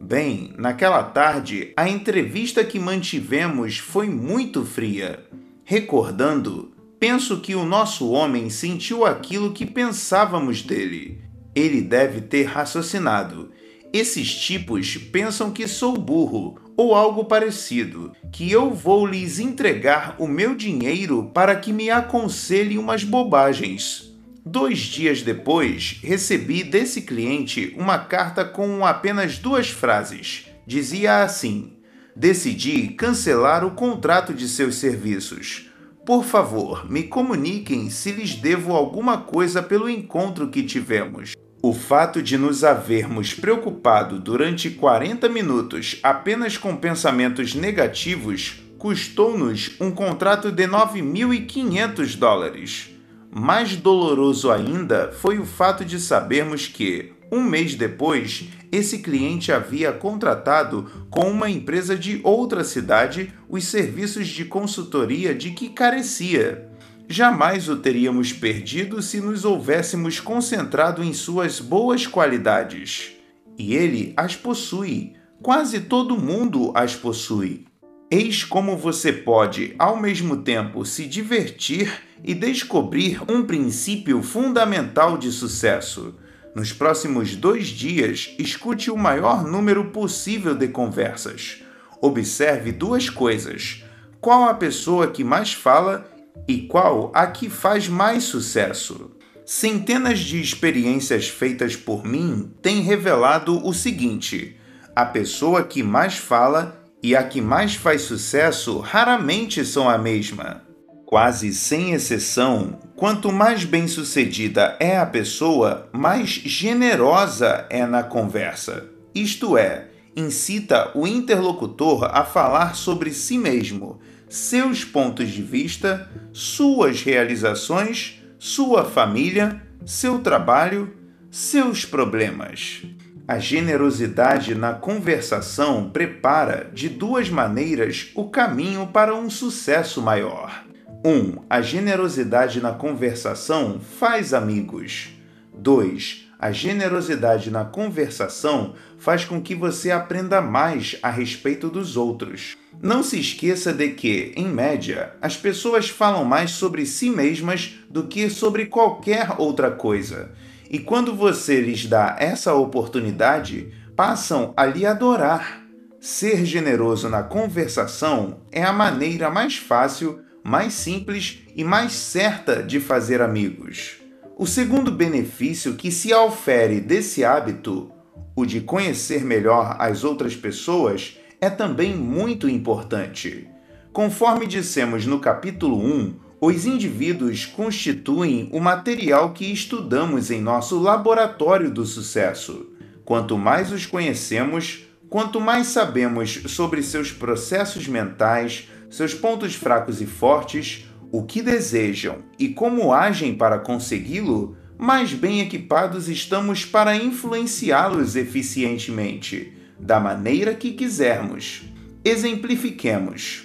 Bem, 0.00 0.54
naquela 0.56 1.02
tarde, 1.02 1.72
a 1.76 1.88
entrevista 1.88 2.62
que 2.64 2.78
mantivemos 2.78 3.78
foi 3.78 4.08
muito 4.08 4.64
fria. 4.64 5.24
Recordando, 5.64 6.74
Penso 7.06 7.40
que 7.40 7.54
o 7.54 7.66
nosso 7.66 8.10
homem 8.12 8.48
sentiu 8.48 9.04
aquilo 9.04 9.52
que 9.52 9.66
pensávamos 9.66 10.62
dele. 10.62 11.20
Ele 11.54 11.82
deve 11.82 12.22
ter 12.22 12.44
raciocinado. 12.44 13.50
Esses 13.94 14.34
tipos 14.34 14.96
pensam 14.96 15.52
que 15.52 15.68
sou 15.68 15.96
burro 15.96 16.58
ou 16.76 16.96
algo 16.96 17.26
parecido, 17.26 18.10
que 18.32 18.50
eu 18.50 18.74
vou 18.74 19.06
lhes 19.06 19.38
entregar 19.38 20.16
o 20.18 20.26
meu 20.26 20.56
dinheiro 20.56 21.30
para 21.32 21.54
que 21.54 21.72
me 21.72 21.88
aconselhem 21.90 22.76
umas 22.76 23.04
bobagens. 23.04 24.12
Dois 24.44 24.80
dias 24.80 25.22
depois, 25.22 26.00
recebi 26.02 26.64
desse 26.64 27.02
cliente 27.02 27.72
uma 27.78 27.96
carta 27.96 28.44
com 28.44 28.84
apenas 28.84 29.38
duas 29.38 29.70
frases. 29.70 30.46
Dizia 30.66 31.22
assim: 31.22 31.74
Decidi 32.16 32.88
cancelar 32.88 33.64
o 33.64 33.76
contrato 33.76 34.34
de 34.34 34.48
seus 34.48 34.74
serviços. 34.74 35.70
Por 36.04 36.24
favor, 36.24 36.90
me 36.90 37.04
comuniquem 37.04 37.88
se 37.90 38.10
lhes 38.10 38.34
devo 38.34 38.72
alguma 38.72 39.18
coisa 39.18 39.62
pelo 39.62 39.88
encontro 39.88 40.48
que 40.48 40.64
tivemos. 40.64 41.34
O 41.66 41.72
fato 41.72 42.20
de 42.20 42.36
nos 42.36 42.62
havermos 42.62 43.32
preocupado 43.32 44.18
durante 44.18 44.68
40 44.68 45.30
minutos 45.30 45.98
apenas 46.02 46.58
com 46.58 46.76
pensamentos 46.76 47.54
negativos 47.54 48.62
custou-nos 48.76 49.70
um 49.80 49.90
contrato 49.90 50.52
de 50.52 50.64
9.500 50.64 52.18
dólares. 52.18 52.90
Mais 53.30 53.76
doloroso 53.76 54.50
ainda 54.50 55.10
foi 55.10 55.38
o 55.38 55.46
fato 55.46 55.86
de 55.86 55.98
sabermos 55.98 56.68
que, 56.68 57.14
um 57.32 57.42
mês 57.42 57.74
depois, 57.74 58.44
esse 58.70 58.98
cliente 58.98 59.50
havia 59.50 59.90
contratado 59.90 61.08
com 61.08 61.30
uma 61.30 61.48
empresa 61.48 61.96
de 61.96 62.20
outra 62.22 62.62
cidade 62.62 63.32
os 63.48 63.64
serviços 63.64 64.28
de 64.28 64.44
consultoria 64.44 65.34
de 65.34 65.52
que 65.52 65.70
carecia. 65.70 66.73
Jamais 67.08 67.68
o 67.68 67.76
teríamos 67.76 68.32
perdido 68.32 69.02
se 69.02 69.20
nos 69.20 69.44
houvéssemos 69.44 70.20
concentrado 70.20 71.04
em 71.04 71.12
suas 71.12 71.60
boas 71.60 72.06
qualidades. 72.06 73.12
E 73.58 73.74
ele 73.74 74.14
as 74.16 74.34
possui. 74.34 75.12
Quase 75.42 75.80
todo 75.80 76.16
mundo 76.16 76.72
as 76.74 76.96
possui. 76.96 77.66
Eis 78.10 78.44
como 78.44 78.76
você 78.76 79.12
pode, 79.12 79.74
ao 79.78 80.00
mesmo 80.00 80.38
tempo, 80.38 80.84
se 80.84 81.06
divertir 81.06 81.92
e 82.22 82.34
descobrir 82.34 83.20
um 83.28 83.42
princípio 83.44 84.22
fundamental 84.22 85.18
de 85.18 85.30
sucesso. 85.30 86.14
Nos 86.54 86.72
próximos 86.72 87.34
dois 87.34 87.66
dias, 87.66 88.34
escute 88.38 88.90
o 88.90 88.96
maior 88.96 89.44
número 89.44 89.86
possível 89.90 90.54
de 90.54 90.68
conversas. 90.68 91.62
Observe 92.00 92.72
duas 92.72 93.10
coisas: 93.10 93.84
qual 94.20 94.44
a 94.44 94.54
pessoa 94.54 95.08
que 95.08 95.24
mais 95.24 95.52
fala 95.52 96.13
e 96.46 96.62
qual 96.62 97.10
a 97.14 97.26
que 97.26 97.48
faz 97.48 97.88
mais 97.88 98.24
sucesso. 98.24 99.10
Centenas 99.46 100.20
de 100.20 100.40
experiências 100.40 101.28
feitas 101.28 101.76
por 101.76 102.04
mim 102.04 102.50
têm 102.62 102.80
revelado 102.80 103.66
o 103.66 103.74
seguinte: 103.74 104.56
a 104.96 105.04
pessoa 105.04 105.62
que 105.62 105.82
mais 105.82 106.16
fala 106.16 106.82
e 107.02 107.14
a 107.14 107.22
que 107.22 107.40
mais 107.40 107.74
faz 107.74 108.02
sucesso 108.02 108.78
raramente 108.78 109.64
são 109.64 109.88
a 109.88 109.98
mesma. 109.98 110.62
Quase 111.04 111.52
sem 111.52 111.92
exceção, 111.92 112.78
quanto 112.96 113.30
mais 113.30 113.64
bem-sucedida 113.64 114.76
é 114.80 114.96
a 114.96 115.04
pessoa, 115.04 115.88
mais 115.92 116.30
generosa 116.30 117.66
é 117.68 117.84
na 117.84 118.02
conversa. 118.02 118.88
Isto 119.14 119.58
é, 119.58 119.88
incita 120.16 120.90
o 120.94 121.06
interlocutor 121.06 122.04
a 122.04 122.24
falar 122.24 122.74
sobre 122.74 123.12
si 123.12 123.36
mesmo, 123.36 124.00
seus 124.34 124.84
pontos 124.84 125.30
de 125.30 125.40
vista, 125.40 126.10
suas 126.32 127.02
realizações, 127.02 128.20
sua 128.36 128.84
família, 128.84 129.62
seu 129.86 130.18
trabalho, 130.18 130.92
seus 131.30 131.84
problemas. 131.84 132.82
A 133.28 133.38
generosidade 133.38 134.56
na 134.56 134.74
conversação 134.74 135.88
prepara, 135.88 136.68
de 136.74 136.88
duas 136.88 137.30
maneiras, 137.30 138.10
o 138.16 138.28
caminho 138.28 138.88
para 138.88 139.14
um 139.14 139.30
sucesso 139.30 140.02
maior. 140.02 140.64
1. 141.04 141.08
Um, 141.08 141.36
a 141.48 141.60
generosidade 141.60 142.60
na 142.60 142.72
conversação 142.72 143.78
faz 143.78 144.34
amigos. 144.34 145.10
2. 145.56 146.23
A 146.44 146.52
generosidade 146.52 147.50
na 147.50 147.64
conversação 147.64 148.74
faz 148.98 149.24
com 149.24 149.40
que 149.40 149.54
você 149.54 149.90
aprenda 149.90 150.42
mais 150.42 150.94
a 151.02 151.08
respeito 151.08 151.70
dos 151.70 151.96
outros. 151.96 152.54
Não 152.82 153.02
se 153.02 153.18
esqueça 153.18 153.72
de 153.72 153.88
que, 153.88 154.34
em 154.36 154.46
média, 154.46 155.14
as 155.22 155.38
pessoas 155.38 155.88
falam 155.88 156.22
mais 156.22 156.50
sobre 156.50 156.84
si 156.84 157.08
mesmas 157.08 157.76
do 157.88 158.06
que 158.06 158.28
sobre 158.28 158.66
qualquer 158.66 159.36
outra 159.38 159.70
coisa 159.70 160.32
e 160.68 160.78
quando 160.78 161.14
você 161.14 161.62
lhes 161.62 161.86
dá 161.86 162.14
essa 162.18 162.52
oportunidade, 162.52 163.72
passam 163.96 164.52
a 164.54 164.66
lhe 164.66 164.84
adorar. 164.84 165.62
Ser 165.98 166.44
generoso 166.44 167.08
na 167.08 167.22
conversação 167.22 168.42
é 168.52 168.62
a 168.62 168.72
maneira 168.72 169.30
mais 169.30 169.56
fácil, 169.56 170.20
mais 170.42 170.74
simples 170.74 171.38
e 171.56 171.64
mais 171.64 171.94
certa 171.94 172.62
de 172.62 172.80
fazer 172.80 173.22
amigos. 173.22 174.03
O 174.36 174.48
segundo 174.48 174.90
benefício 174.90 175.74
que 175.74 175.92
se 175.92 176.12
aufere 176.12 176.80
desse 176.80 177.24
hábito, 177.24 177.92
o 178.34 178.44
de 178.44 178.60
conhecer 178.60 179.24
melhor 179.24 179.76
as 179.78 180.02
outras 180.02 180.34
pessoas, 180.34 181.16
é 181.40 181.48
também 181.48 181.94
muito 181.94 182.48
importante. 182.48 183.46
Conforme 183.92 184.48
dissemos 184.48 185.06
no 185.06 185.20
capítulo 185.20 185.78
1, 185.78 186.16
os 186.40 186.66
indivíduos 186.66 187.46
constituem 187.46 188.48
o 188.52 188.58
material 188.58 189.32
que 189.32 189.52
estudamos 189.52 190.32
em 190.32 190.40
nosso 190.40 190.80
laboratório 190.80 191.70
do 191.70 191.86
sucesso. 191.86 192.72
Quanto 193.04 193.38
mais 193.38 193.70
os 193.70 193.86
conhecemos, 193.86 194.84
quanto 195.08 195.40
mais 195.40 195.68
sabemos 195.68 196.42
sobre 196.48 196.82
seus 196.82 197.12
processos 197.12 197.86
mentais, 197.86 198.68
seus 198.90 199.14
pontos 199.14 199.54
fracos 199.54 200.00
e 200.00 200.06
fortes, 200.06 200.86
o 201.14 201.22
que 201.22 201.40
desejam 201.40 202.24
e 202.36 202.48
como 202.48 202.92
agem 202.92 203.36
para 203.36 203.60
consegui-lo, 203.60 204.56
mais 204.76 205.12
bem 205.12 205.40
equipados 205.40 206.08
estamos 206.08 206.64
para 206.64 206.96
influenciá-los 206.96 208.16
eficientemente, 208.16 209.52
da 209.78 210.00
maneira 210.00 210.54
que 210.54 210.72
quisermos. 210.72 211.62
Exemplifiquemos. 212.04 213.44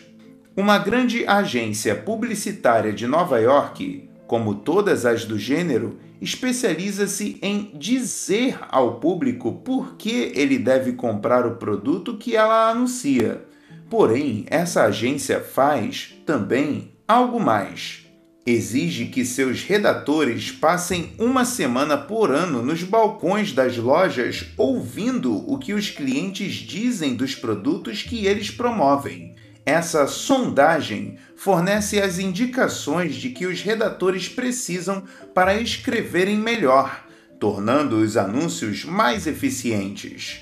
Uma 0.58 0.80
grande 0.80 1.28
agência 1.28 1.94
publicitária 1.94 2.92
de 2.92 3.06
Nova 3.06 3.38
York, 3.38 4.10
como 4.26 4.56
todas 4.56 5.06
as 5.06 5.24
do 5.26 5.38
gênero, 5.38 6.00
especializa-se 6.20 7.38
em 7.40 7.70
dizer 7.78 8.58
ao 8.68 9.00
público 9.00 9.62
por 9.64 9.96
que 9.96 10.32
ele 10.34 10.58
deve 10.58 10.94
comprar 10.94 11.46
o 11.46 11.58
produto 11.58 12.18
que 12.18 12.36
ela 12.36 12.72
anuncia. 12.72 13.46
Porém, 13.92 14.44
essa 14.48 14.86
agência 14.86 15.40
faz 15.40 16.20
também 16.26 16.98
algo 17.10 17.40
mais. 17.40 18.06
Exige 18.46 19.08
que 19.08 19.26
seus 19.26 19.64
redatores 19.64 20.52
passem 20.52 21.12
uma 21.20 21.44
semana 21.44 21.98
por 21.98 22.32
ano 22.32 22.64
nos 22.64 22.84
balcões 22.84 23.52
das 23.52 23.76
lojas 23.76 24.46
ouvindo 24.56 25.36
o 25.52 25.58
que 25.58 25.74
os 25.74 25.90
clientes 25.90 26.54
dizem 26.54 27.16
dos 27.16 27.36
produtos 27.36 28.02
que 28.02 28.26
eles 28.26 28.50
promovem 28.50 29.36
essa 29.70 30.08
sondagem 30.08 31.18
fornece 31.36 32.02
as 32.02 32.18
indicações 32.18 33.14
de 33.14 33.30
que 33.30 33.46
os 33.46 33.62
redatores 33.62 34.28
precisam 34.28 35.04
para 35.32 35.62
escreverem 35.62 36.38
melhor, 36.38 37.06
tornando 37.40 37.98
os 37.98 38.18
anúncios 38.18 38.84
mais 38.84 39.28
eficientes. 39.28 40.42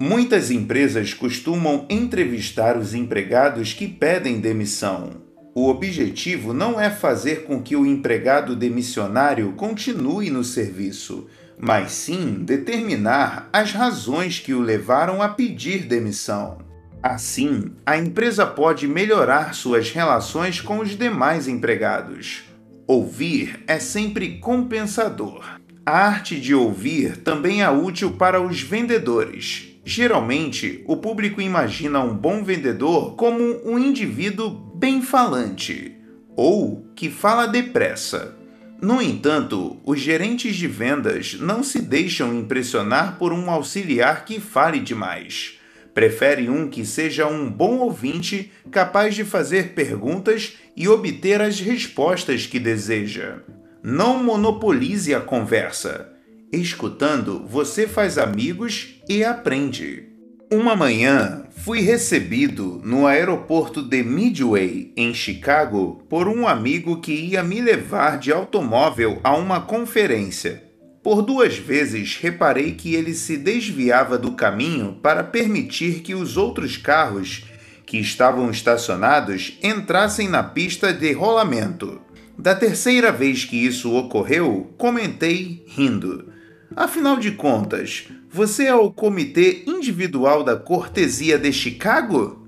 Muitas 0.00 0.52
empresas 0.52 1.12
costumam 1.12 1.86
entrevistar 1.90 2.76
os 2.76 2.94
empregados 2.94 3.72
que 3.72 3.88
pedem 3.88 4.38
demissão. 4.38 5.27
O 5.60 5.70
objetivo 5.70 6.54
não 6.54 6.80
é 6.80 6.88
fazer 6.88 7.42
com 7.42 7.60
que 7.60 7.74
o 7.74 7.84
empregado 7.84 8.54
demissionário 8.54 9.54
continue 9.54 10.30
no 10.30 10.44
serviço, 10.44 11.26
mas 11.58 11.90
sim 11.90 12.44
determinar 12.44 13.48
as 13.52 13.72
razões 13.72 14.38
que 14.38 14.54
o 14.54 14.60
levaram 14.60 15.20
a 15.20 15.28
pedir 15.28 15.82
demissão. 15.82 16.58
Assim, 17.02 17.72
a 17.84 17.98
empresa 17.98 18.46
pode 18.46 18.86
melhorar 18.86 19.52
suas 19.52 19.90
relações 19.90 20.60
com 20.60 20.78
os 20.78 20.96
demais 20.96 21.48
empregados. 21.48 22.44
Ouvir 22.86 23.58
é 23.66 23.80
sempre 23.80 24.38
compensador. 24.38 25.44
A 25.84 26.06
arte 26.06 26.40
de 26.40 26.54
ouvir 26.54 27.16
também 27.16 27.64
é 27.64 27.68
útil 27.68 28.12
para 28.12 28.40
os 28.40 28.60
vendedores. 28.60 29.67
Geralmente, 29.90 30.84
o 30.86 30.98
público 30.98 31.40
imagina 31.40 31.98
um 32.00 32.14
bom 32.14 32.44
vendedor 32.44 33.16
como 33.16 33.42
um 33.64 33.78
indivíduo 33.78 34.50
bem 34.50 35.00
falante 35.00 35.96
ou 36.36 36.86
que 36.94 37.08
fala 37.08 37.46
depressa. 37.46 38.36
No 38.82 39.00
entanto, 39.00 39.80
os 39.86 39.98
gerentes 39.98 40.56
de 40.56 40.68
vendas 40.68 41.38
não 41.40 41.62
se 41.62 41.80
deixam 41.80 42.34
impressionar 42.34 43.16
por 43.18 43.32
um 43.32 43.50
auxiliar 43.50 44.26
que 44.26 44.38
fale 44.38 44.78
demais 44.78 45.58
Prefere 45.94 46.50
um 46.50 46.68
que 46.68 46.84
seja 46.84 47.26
um 47.26 47.50
bom 47.50 47.78
ouvinte, 47.78 48.52
capaz 48.70 49.14
de 49.14 49.24
fazer 49.24 49.70
perguntas 49.70 50.58
e 50.76 50.86
obter 50.86 51.40
as 51.40 51.60
respostas 51.60 52.46
que 52.46 52.60
deseja. 52.60 53.38
Não 53.82 54.22
monopolize 54.22 55.14
a 55.14 55.20
conversa. 55.20 56.17
Escutando, 56.52 57.44
você 57.46 57.86
faz 57.86 58.16
amigos 58.16 58.94
e 59.06 59.22
aprende. 59.22 60.04
Uma 60.50 60.74
manhã, 60.74 61.44
fui 61.58 61.80
recebido 61.80 62.80
no 62.82 63.06
aeroporto 63.06 63.82
de 63.82 64.02
Midway, 64.02 64.90
em 64.96 65.12
Chicago, 65.12 66.02
por 66.08 66.26
um 66.26 66.48
amigo 66.48 67.02
que 67.02 67.12
ia 67.12 67.42
me 67.42 67.60
levar 67.60 68.18
de 68.18 68.32
automóvel 68.32 69.20
a 69.22 69.36
uma 69.36 69.60
conferência. 69.60 70.64
Por 71.02 71.20
duas 71.20 71.58
vezes 71.58 72.16
reparei 72.16 72.72
que 72.72 72.94
ele 72.94 73.12
se 73.12 73.36
desviava 73.36 74.16
do 74.16 74.32
caminho 74.32 74.98
para 75.02 75.22
permitir 75.22 76.00
que 76.00 76.14
os 76.14 76.38
outros 76.38 76.78
carros 76.78 77.44
que 77.84 77.98
estavam 77.98 78.50
estacionados 78.50 79.58
entrassem 79.62 80.28
na 80.28 80.42
pista 80.42 80.94
de 80.94 81.12
rolamento. 81.12 82.00
Da 82.38 82.54
terceira 82.54 83.12
vez 83.12 83.44
que 83.44 83.56
isso 83.56 83.94
ocorreu, 83.94 84.72
comentei 84.78 85.62
rindo. 85.66 86.37
Afinal 86.78 87.16
de 87.16 87.32
contas, 87.32 88.06
você 88.30 88.66
é 88.66 88.74
o 88.76 88.92
Comitê 88.92 89.64
Individual 89.66 90.44
da 90.44 90.54
Cortesia 90.54 91.36
de 91.36 91.52
Chicago? 91.52 92.46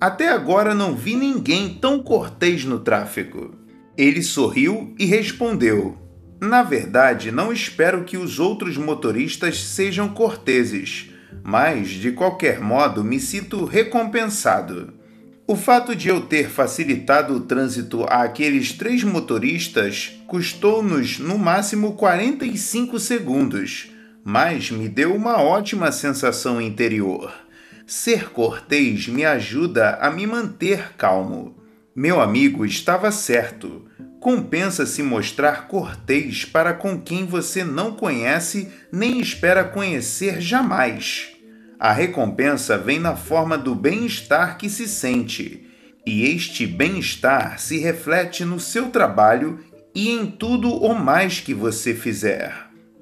Até 0.00 0.28
agora 0.28 0.72
não 0.72 0.94
vi 0.94 1.16
ninguém 1.16 1.80
tão 1.80 2.00
cortês 2.00 2.64
no 2.64 2.78
tráfego. 2.78 3.56
Ele 3.98 4.22
sorriu 4.22 4.94
e 5.00 5.04
respondeu: 5.04 5.98
Na 6.40 6.62
verdade, 6.62 7.32
não 7.32 7.52
espero 7.52 8.04
que 8.04 8.16
os 8.16 8.38
outros 8.38 8.76
motoristas 8.76 9.60
sejam 9.60 10.10
corteses, 10.10 11.10
mas, 11.42 11.88
de 11.88 12.12
qualquer 12.12 12.60
modo, 12.60 13.02
me 13.02 13.18
sinto 13.18 13.64
recompensado. 13.64 14.94
O 15.52 15.54
fato 15.54 15.94
de 15.94 16.08
eu 16.08 16.22
ter 16.22 16.48
facilitado 16.48 17.34
o 17.34 17.40
trânsito 17.40 18.04
àqueles 18.04 18.72
três 18.72 19.04
motoristas 19.04 20.18
custou-nos 20.26 21.18
no 21.18 21.36
máximo 21.36 21.92
45 21.92 22.98
segundos, 22.98 23.90
mas 24.24 24.70
me 24.70 24.88
deu 24.88 25.14
uma 25.14 25.42
ótima 25.42 25.92
sensação 25.92 26.58
interior. 26.58 27.30
Ser 27.86 28.30
cortês 28.30 29.08
me 29.08 29.26
ajuda 29.26 29.98
a 30.00 30.10
me 30.10 30.26
manter 30.26 30.94
calmo. 30.96 31.54
Meu 31.94 32.18
amigo 32.18 32.64
estava 32.64 33.12
certo. 33.12 33.84
Compensa 34.20 34.86
se 34.86 35.02
mostrar 35.02 35.68
cortês 35.68 36.46
para 36.46 36.72
com 36.72 36.98
quem 36.98 37.26
você 37.26 37.62
não 37.62 37.92
conhece 37.92 38.72
nem 38.90 39.20
espera 39.20 39.64
conhecer 39.64 40.40
jamais. 40.40 41.31
A 41.84 41.90
recompensa 41.90 42.78
vem 42.78 43.00
na 43.00 43.16
forma 43.16 43.58
do 43.58 43.74
bem-estar 43.74 44.56
que 44.56 44.70
se 44.70 44.86
sente, 44.86 45.66
e 46.06 46.22
este 46.22 46.64
bem-estar 46.64 47.58
se 47.58 47.76
reflete 47.78 48.44
no 48.44 48.60
seu 48.60 48.90
trabalho 48.90 49.58
e 49.92 50.08
em 50.08 50.24
tudo 50.24 50.72
o 50.72 50.94
mais 50.94 51.40
que 51.40 51.52
você 51.52 51.92
fizer. 51.92 52.54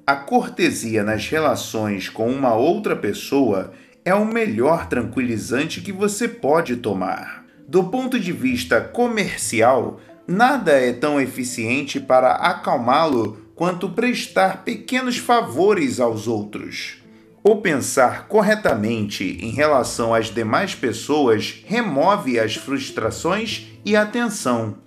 A 0.03 0.15
cortesia 0.15 1.03
nas 1.03 1.27
relações 1.27 2.09
com 2.09 2.27
uma 2.27 2.55
outra 2.55 2.95
pessoa 2.95 3.71
é 4.03 4.15
o 4.15 4.25
melhor 4.25 4.89
tranquilizante 4.89 5.79
que 5.79 5.91
você 5.91 6.27
pode 6.27 6.77
tomar. 6.77 7.45
Do 7.67 7.83
ponto 7.83 8.19
de 8.19 8.31
vista 8.31 8.81
comercial, 8.81 10.01
nada 10.27 10.71
é 10.71 10.91
tão 10.91 11.21
eficiente 11.21 11.99
para 11.99 12.31
acalmá-lo 12.31 13.45
quanto 13.53 13.91
prestar 13.91 14.63
pequenos 14.63 15.19
favores 15.19 15.99
aos 15.99 16.27
outros. 16.27 17.00
O 17.43 17.55
pensar 17.55 18.27
corretamente 18.27 19.23
em 19.41 19.49
relação 19.49 20.13
às 20.13 20.27
demais 20.27 20.75
pessoas 20.75 21.63
remove 21.65 22.39
as 22.39 22.55
frustrações 22.55 23.65
e 23.83 23.95
a 23.95 24.05
tensão. 24.05 24.77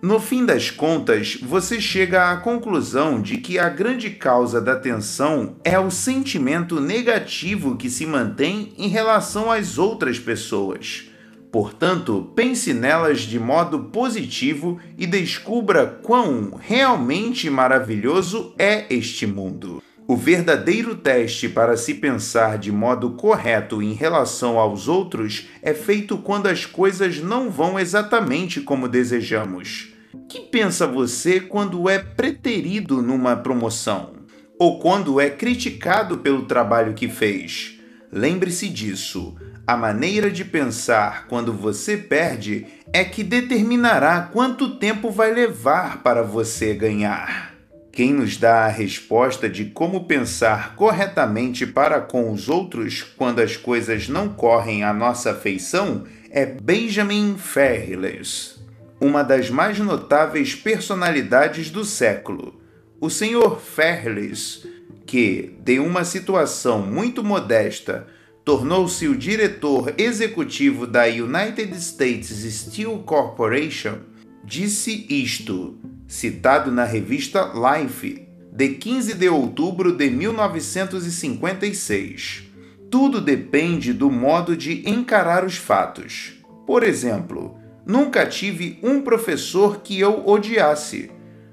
No 0.00 0.20
fim 0.20 0.46
das 0.46 0.70
contas, 0.70 1.36
você 1.42 1.80
chega 1.80 2.30
à 2.30 2.36
conclusão 2.36 3.20
de 3.20 3.38
que 3.38 3.58
a 3.58 3.68
grande 3.68 4.10
causa 4.10 4.60
da 4.60 4.76
tensão 4.76 5.56
é 5.64 5.76
o 5.76 5.90
sentimento 5.90 6.80
negativo 6.80 7.76
que 7.76 7.90
se 7.90 8.06
mantém 8.06 8.72
em 8.78 8.86
relação 8.86 9.50
às 9.50 9.76
outras 9.76 10.16
pessoas. 10.16 11.10
Portanto, 11.50 12.30
pense 12.36 12.72
nelas 12.72 13.22
de 13.22 13.40
modo 13.40 13.84
positivo 13.84 14.78
e 14.96 15.04
descubra 15.04 15.86
quão 16.02 16.60
realmente 16.60 17.50
maravilhoso 17.50 18.54
é 18.56 18.86
este 18.88 19.26
mundo. 19.26 19.82
O 20.06 20.16
verdadeiro 20.16 20.94
teste 20.94 21.48
para 21.48 21.78
se 21.78 21.94
pensar 21.94 22.58
de 22.58 22.70
modo 22.70 23.12
correto 23.12 23.80
em 23.80 23.94
relação 23.94 24.58
aos 24.58 24.86
outros 24.86 25.48
é 25.62 25.72
feito 25.72 26.18
quando 26.18 26.46
as 26.46 26.66
coisas 26.66 27.20
não 27.20 27.50
vão 27.50 27.80
exatamente 27.80 28.60
como 28.60 28.86
desejamos. 28.86 29.94
Que 30.28 30.40
pensa 30.40 30.86
você 30.86 31.40
quando 31.40 31.88
é 31.88 31.98
preterido 31.98 33.00
numa 33.00 33.34
promoção? 33.34 34.12
Ou 34.58 34.78
quando 34.78 35.18
é 35.18 35.30
criticado 35.30 36.18
pelo 36.18 36.44
trabalho 36.44 36.92
que 36.92 37.08
fez? 37.08 37.80
Lembre-se 38.12 38.68
disso. 38.68 39.34
A 39.66 39.74
maneira 39.74 40.30
de 40.30 40.44
pensar 40.44 41.26
quando 41.28 41.50
você 41.50 41.96
perde 41.96 42.66
é 42.92 43.02
que 43.04 43.24
determinará 43.24 44.20
quanto 44.20 44.76
tempo 44.76 45.10
vai 45.10 45.32
levar 45.32 46.02
para 46.02 46.22
você 46.22 46.74
ganhar. 46.74 47.53
Quem 47.94 48.12
nos 48.12 48.36
dá 48.36 48.64
a 48.64 48.68
resposta 48.68 49.48
de 49.48 49.66
como 49.66 50.04
pensar 50.06 50.74
corretamente 50.74 51.64
para 51.64 52.00
com 52.00 52.32
os 52.32 52.48
outros 52.48 53.04
quando 53.16 53.38
as 53.38 53.56
coisas 53.56 54.08
não 54.08 54.30
correm 54.30 54.82
à 54.82 54.92
nossa 54.92 55.32
feição 55.32 56.02
é 56.28 56.44
Benjamin 56.44 57.36
Fairless, 57.38 58.56
uma 59.00 59.22
das 59.22 59.48
mais 59.48 59.78
notáveis 59.78 60.56
personalidades 60.56 61.70
do 61.70 61.84
século. 61.84 62.60
O 63.00 63.08
Sr. 63.08 63.60
Fairless, 63.60 64.68
que, 65.06 65.54
de 65.60 65.78
uma 65.78 66.04
situação 66.04 66.82
muito 66.82 67.22
modesta, 67.22 68.08
tornou-se 68.44 69.06
o 69.06 69.16
diretor 69.16 69.94
executivo 69.96 70.84
da 70.84 71.04
United 71.04 71.72
States 71.76 72.30
Steel 72.30 73.04
Corporation, 73.06 73.98
disse 74.44 75.06
isto 75.08 75.78
citado 76.06 76.70
na 76.70 76.84
revista 76.84 77.50
Life, 77.54 78.28
de 78.52 78.68
15 78.70 79.14
de 79.14 79.28
outubro 79.28 79.96
de 79.96 80.10
1956. 80.10 82.44
Tudo 82.90 83.20
depende 83.20 83.92
do 83.92 84.10
modo 84.10 84.56
de 84.56 84.88
encarar 84.88 85.44
os 85.44 85.56
fatos. 85.56 86.34
Por 86.64 86.84
exemplo, 86.84 87.56
nunca 87.84 88.24
tive 88.24 88.78
um 88.82 89.00
professor 89.00 89.82
que 89.82 89.98
eu 89.98 90.22
odiasse. 90.26 91.10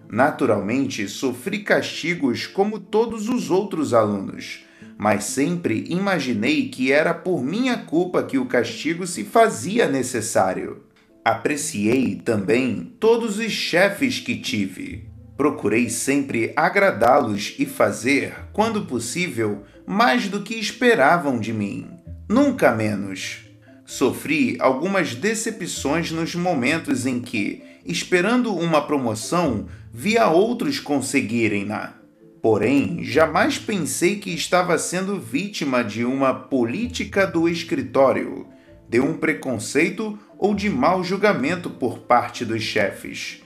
Naturalmente, 0.08 1.08
sofri 1.08 1.60
castigos 1.60 2.46
como 2.46 2.80
todos 2.80 3.28
os 3.30 3.50
outros 3.50 3.94
alunos, 3.94 4.66
mas 4.98 5.24
sempre 5.24 5.86
imaginei 5.90 6.70
que 6.70 6.92
era 6.92 7.14
por 7.14 7.44
minha 7.44 7.78
culpa 7.78 8.22
que 8.22 8.38
o 8.38 8.46
castigo 8.46 9.08
se 9.08 9.24
fazia 9.24 9.88
necessário. 9.88 10.84
Apreciei 11.24 12.16
também 12.16 12.94
todos 13.00 13.38
os 13.38 13.52
chefes 13.52 14.20
que 14.20 14.36
tive. 14.36 15.08
Procurei 15.38 15.88
sempre 15.88 16.52
agradá-los 16.56 17.56
e 17.60 17.66
fazer, 17.66 18.34
quando 18.52 18.88
possível, 18.88 19.64
mais 19.86 20.28
do 20.28 20.42
que 20.42 20.56
esperavam 20.56 21.40
de 21.40 21.54
mim, 21.54 21.88
nunca 22.28 22.72
menos. 22.72 23.46
Sofri 23.86 24.58
algumas 24.60 25.14
decepções 25.14 26.12
nos 26.12 26.34
momentos 26.34 27.06
em 27.06 27.20
que, 27.20 27.62
esperando 27.86 28.56
uma 28.56 28.82
promoção, 28.82 29.68
via 29.94 30.28
outros 30.28 30.80
conseguirem-na. 30.80 31.94
Porém, 32.42 33.04
jamais 33.04 33.60
pensei 33.60 34.16
que 34.16 34.32
estava 34.32 34.76
sendo 34.80 35.20
vítima 35.20 35.84
de 35.84 36.04
uma 36.04 36.34
política 36.34 37.28
do 37.28 37.48
escritório, 37.48 38.48
de 38.90 39.00
um 39.00 39.14
preconceito 39.14 40.18
ou 40.42 40.56
de 40.56 40.72
mau 40.72 41.04
julgamento 41.04 41.70
por 41.70 42.00
parte 42.00 42.44
dos 42.44 42.64
chefes. 42.64 43.44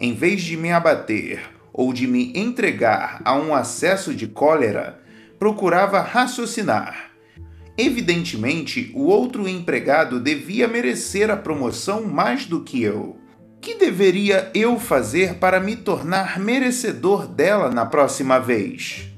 Em 0.00 0.14
vez 0.14 0.40
de 0.40 0.56
me 0.56 0.72
abater 0.72 1.38
ou 1.70 1.92
de 1.92 2.06
me 2.06 2.32
entregar 2.34 3.20
a 3.26 3.34
um 3.36 3.54
acesso 3.54 4.14
de 4.14 4.26
cólera, 4.26 5.02
procurava 5.38 6.00
raciocinar. 6.00 7.10
Evidentemente, 7.76 8.90
o 8.94 9.02
outro 9.02 9.46
empregado 9.46 10.18
devia 10.18 10.66
merecer 10.66 11.30
a 11.30 11.36
promoção 11.36 12.04
mais 12.04 12.46
do 12.46 12.62
que 12.64 12.82
eu. 12.82 13.18
Que 13.60 13.74
deveria 13.74 14.50
eu 14.54 14.80
fazer 14.80 15.34
para 15.34 15.60
me 15.60 15.76
tornar 15.76 16.40
merecedor 16.40 17.28
dela 17.28 17.70
na 17.70 17.84
próxima 17.84 18.38
vez? 18.38 19.12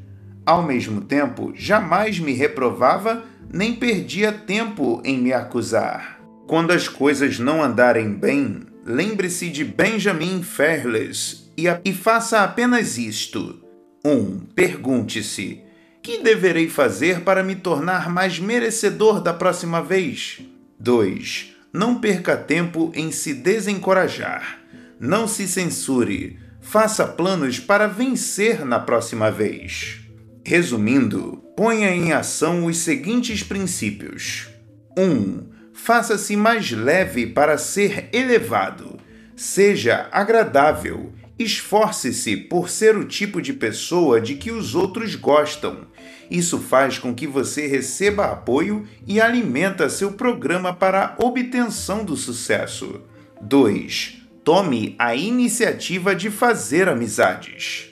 Ao 0.44 0.60
mesmo 0.64 1.00
tempo, 1.02 1.52
jamais 1.54 2.18
me 2.18 2.32
reprovava 2.32 3.24
nem 3.48 3.76
perdia 3.76 4.32
tempo 4.32 5.00
em 5.04 5.18
me 5.18 5.32
acusar. 5.32 6.21
Quando 6.52 6.72
as 6.72 6.86
coisas 6.86 7.38
não 7.38 7.62
andarem 7.62 8.12
bem, 8.12 8.60
lembre-se 8.84 9.48
de 9.48 9.64
Benjamin 9.64 10.42
Fairless 10.42 11.50
e, 11.56 11.66
a, 11.66 11.80
e 11.82 11.94
faça 11.94 12.42
apenas 12.42 12.98
isto. 12.98 13.64
1. 14.04 14.10
Um, 14.10 14.40
Pergunte-se: 14.54 15.62
Que 16.02 16.18
deverei 16.18 16.68
fazer 16.68 17.20
para 17.20 17.42
me 17.42 17.56
tornar 17.56 18.10
mais 18.10 18.38
merecedor 18.38 19.22
da 19.22 19.32
próxima 19.32 19.80
vez? 19.82 20.42
2. 20.78 21.54
Não 21.72 21.98
perca 21.98 22.36
tempo 22.36 22.92
em 22.94 23.10
se 23.10 23.32
desencorajar. 23.32 24.60
Não 25.00 25.26
se 25.26 25.48
censure. 25.48 26.38
Faça 26.60 27.06
planos 27.06 27.58
para 27.58 27.86
vencer 27.86 28.62
na 28.66 28.78
próxima 28.78 29.30
vez. 29.30 30.00
Resumindo, 30.44 31.42
ponha 31.56 31.88
em 31.92 32.12
ação 32.12 32.66
os 32.66 32.76
seguintes 32.76 33.42
princípios: 33.42 34.48
1. 34.98 35.02
Um, 35.02 35.51
Faça-se 35.84 36.36
mais 36.36 36.70
leve 36.70 37.26
para 37.26 37.58
ser 37.58 38.08
elevado. 38.12 39.00
Seja 39.34 40.08
agradável. 40.12 41.12
Esforce-se 41.36 42.36
por 42.36 42.68
ser 42.68 42.96
o 42.96 43.04
tipo 43.04 43.42
de 43.42 43.52
pessoa 43.52 44.20
de 44.20 44.36
que 44.36 44.52
os 44.52 44.76
outros 44.76 45.16
gostam. 45.16 45.88
Isso 46.30 46.60
faz 46.60 47.00
com 47.00 47.12
que 47.12 47.26
você 47.26 47.66
receba 47.66 48.26
apoio 48.26 48.86
e 49.08 49.20
alimenta 49.20 49.88
seu 49.88 50.12
programa 50.12 50.72
para 50.72 51.16
a 51.18 51.24
obtenção 51.24 52.04
do 52.04 52.14
sucesso. 52.14 53.00
2. 53.40 54.22
Tome 54.44 54.94
a 54.96 55.16
iniciativa 55.16 56.14
de 56.14 56.30
fazer 56.30 56.88
amizades. 56.88 57.90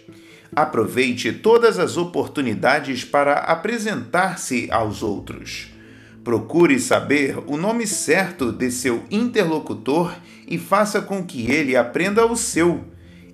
Aproveite 0.54 1.32
todas 1.32 1.76
as 1.76 1.96
oportunidades 1.96 3.04
para 3.04 3.34
apresentar-se 3.34 4.68
aos 4.70 5.02
outros. 5.02 5.79
Procure 6.22 6.78
saber 6.78 7.38
o 7.46 7.56
nome 7.56 7.86
certo 7.86 8.52
de 8.52 8.70
seu 8.70 9.02
interlocutor 9.10 10.14
e 10.46 10.58
faça 10.58 11.00
com 11.00 11.24
que 11.24 11.50
ele 11.50 11.74
aprenda 11.74 12.26
o 12.26 12.36
seu. 12.36 12.84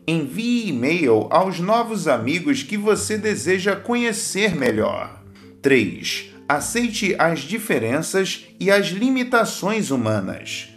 Envie 0.07 0.68
e-mail 0.68 1.26
aos 1.30 1.59
novos 1.59 2.07
amigos 2.07 2.62
que 2.62 2.76
você 2.76 3.18
deseja 3.18 3.74
conhecer 3.74 4.55
melhor. 4.55 5.20
3. 5.61 6.30
Aceite 6.49 7.16
as 7.18 7.41
diferenças 7.41 8.47
e 8.61 8.70
as 8.70 8.87
limitações 8.87 9.91
humanas. 9.91 10.68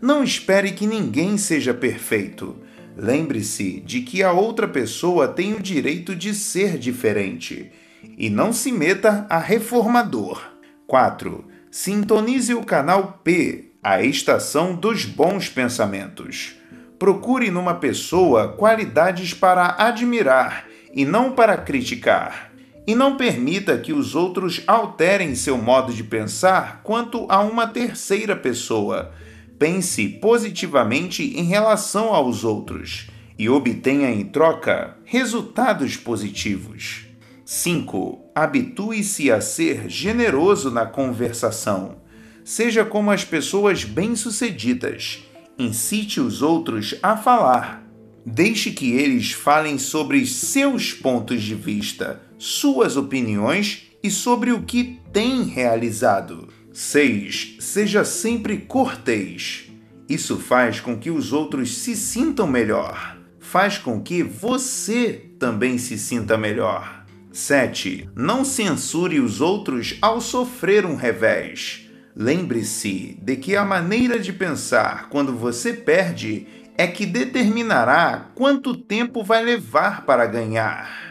Não 0.00 0.24
espere 0.24 0.72
que 0.72 0.86
ninguém 0.86 1.36
seja 1.36 1.74
perfeito. 1.74 2.56
Lembre-se 2.96 3.80
de 3.80 4.00
que 4.00 4.22
a 4.22 4.32
outra 4.32 4.66
pessoa 4.66 5.28
tem 5.28 5.52
o 5.52 5.60
direito 5.60 6.16
de 6.16 6.34
ser 6.34 6.78
diferente. 6.78 7.70
E 8.16 8.30
não 8.30 8.54
se 8.54 8.72
meta 8.72 9.26
a 9.28 9.38
reformador. 9.38 10.40
4. 10.86 11.57
Sintonize 11.70 12.54
o 12.54 12.64
canal 12.64 13.20
P, 13.22 13.72
a 13.82 14.02
estação 14.02 14.74
dos 14.74 15.04
bons 15.04 15.50
pensamentos. 15.50 16.54
Procure 16.98 17.50
numa 17.50 17.74
pessoa 17.74 18.48
qualidades 18.48 19.34
para 19.34 19.76
admirar 19.78 20.66
e 20.94 21.04
não 21.04 21.32
para 21.32 21.58
criticar. 21.58 22.50
E 22.86 22.94
não 22.94 23.18
permita 23.18 23.76
que 23.76 23.92
os 23.92 24.14
outros 24.14 24.62
alterem 24.66 25.34
seu 25.34 25.58
modo 25.58 25.92
de 25.92 26.02
pensar 26.02 26.80
quanto 26.82 27.26
a 27.28 27.40
uma 27.40 27.66
terceira 27.66 28.34
pessoa. 28.34 29.12
Pense 29.58 30.08
positivamente 30.08 31.22
em 31.38 31.44
relação 31.44 32.14
aos 32.14 32.44
outros 32.44 33.10
e 33.38 33.46
obtenha 33.46 34.10
em 34.10 34.24
troca 34.24 34.96
resultados 35.04 35.98
positivos. 35.98 37.07
5. 37.50 38.30
Habitue-se 38.34 39.32
a 39.32 39.40
ser 39.40 39.88
generoso 39.88 40.70
na 40.70 40.84
conversação. 40.84 41.96
Seja 42.44 42.84
como 42.84 43.10
as 43.10 43.24
pessoas 43.24 43.84
bem-sucedidas 43.84 45.24
incite 45.58 46.20
os 46.20 46.42
outros 46.42 46.96
a 47.02 47.16
falar. 47.16 47.82
Deixe 48.24 48.70
que 48.70 48.92
eles 48.92 49.32
falem 49.32 49.78
sobre 49.78 50.26
seus 50.26 50.92
pontos 50.92 51.42
de 51.42 51.54
vista, 51.54 52.20
suas 52.36 52.98
opiniões 52.98 53.92
e 54.02 54.10
sobre 54.10 54.52
o 54.52 54.64
que 54.64 55.00
têm 55.10 55.44
realizado. 55.44 56.48
6. 56.70 57.56
Seja 57.60 58.04
sempre 58.04 58.58
cortês. 58.58 59.70
Isso 60.06 60.36
faz 60.36 60.80
com 60.80 60.98
que 60.98 61.10
os 61.10 61.32
outros 61.32 61.78
se 61.78 61.96
sintam 61.96 62.46
melhor. 62.46 63.16
Faz 63.40 63.78
com 63.78 64.02
que 64.02 64.22
você 64.22 65.30
também 65.38 65.78
se 65.78 65.98
sinta 65.98 66.36
melhor. 66.36 66.97
7. 67.32 68.08
Não 68.16 68.44
censure 68.44 69.20
os 69.20 69.40
outros 69.40 69.96
ao 70.00 70.20
sofrer 70.20 70.84
um 70.84 70.96
revés. 70.96 71.88
Lembre-se 72.14 73.18
de 73.22 73.36
que 73.36 73.54
a 73.54 73.64
maneira 73.64 74.18
de 74.18 74.32
pensar 74.32 75.08
quando 75.08 75.36
você 75.36 75.72
perde 75.72 76.46
é 76.76 76.86
que 76.86 77.06
determinará 77.06 78.30
quanto 78.34 78.76
tempo 78.76 79.22
vai 79.22 79.42
levar 79.42 80.04
para 80.04 80.26
ganhar. 80.26 81.07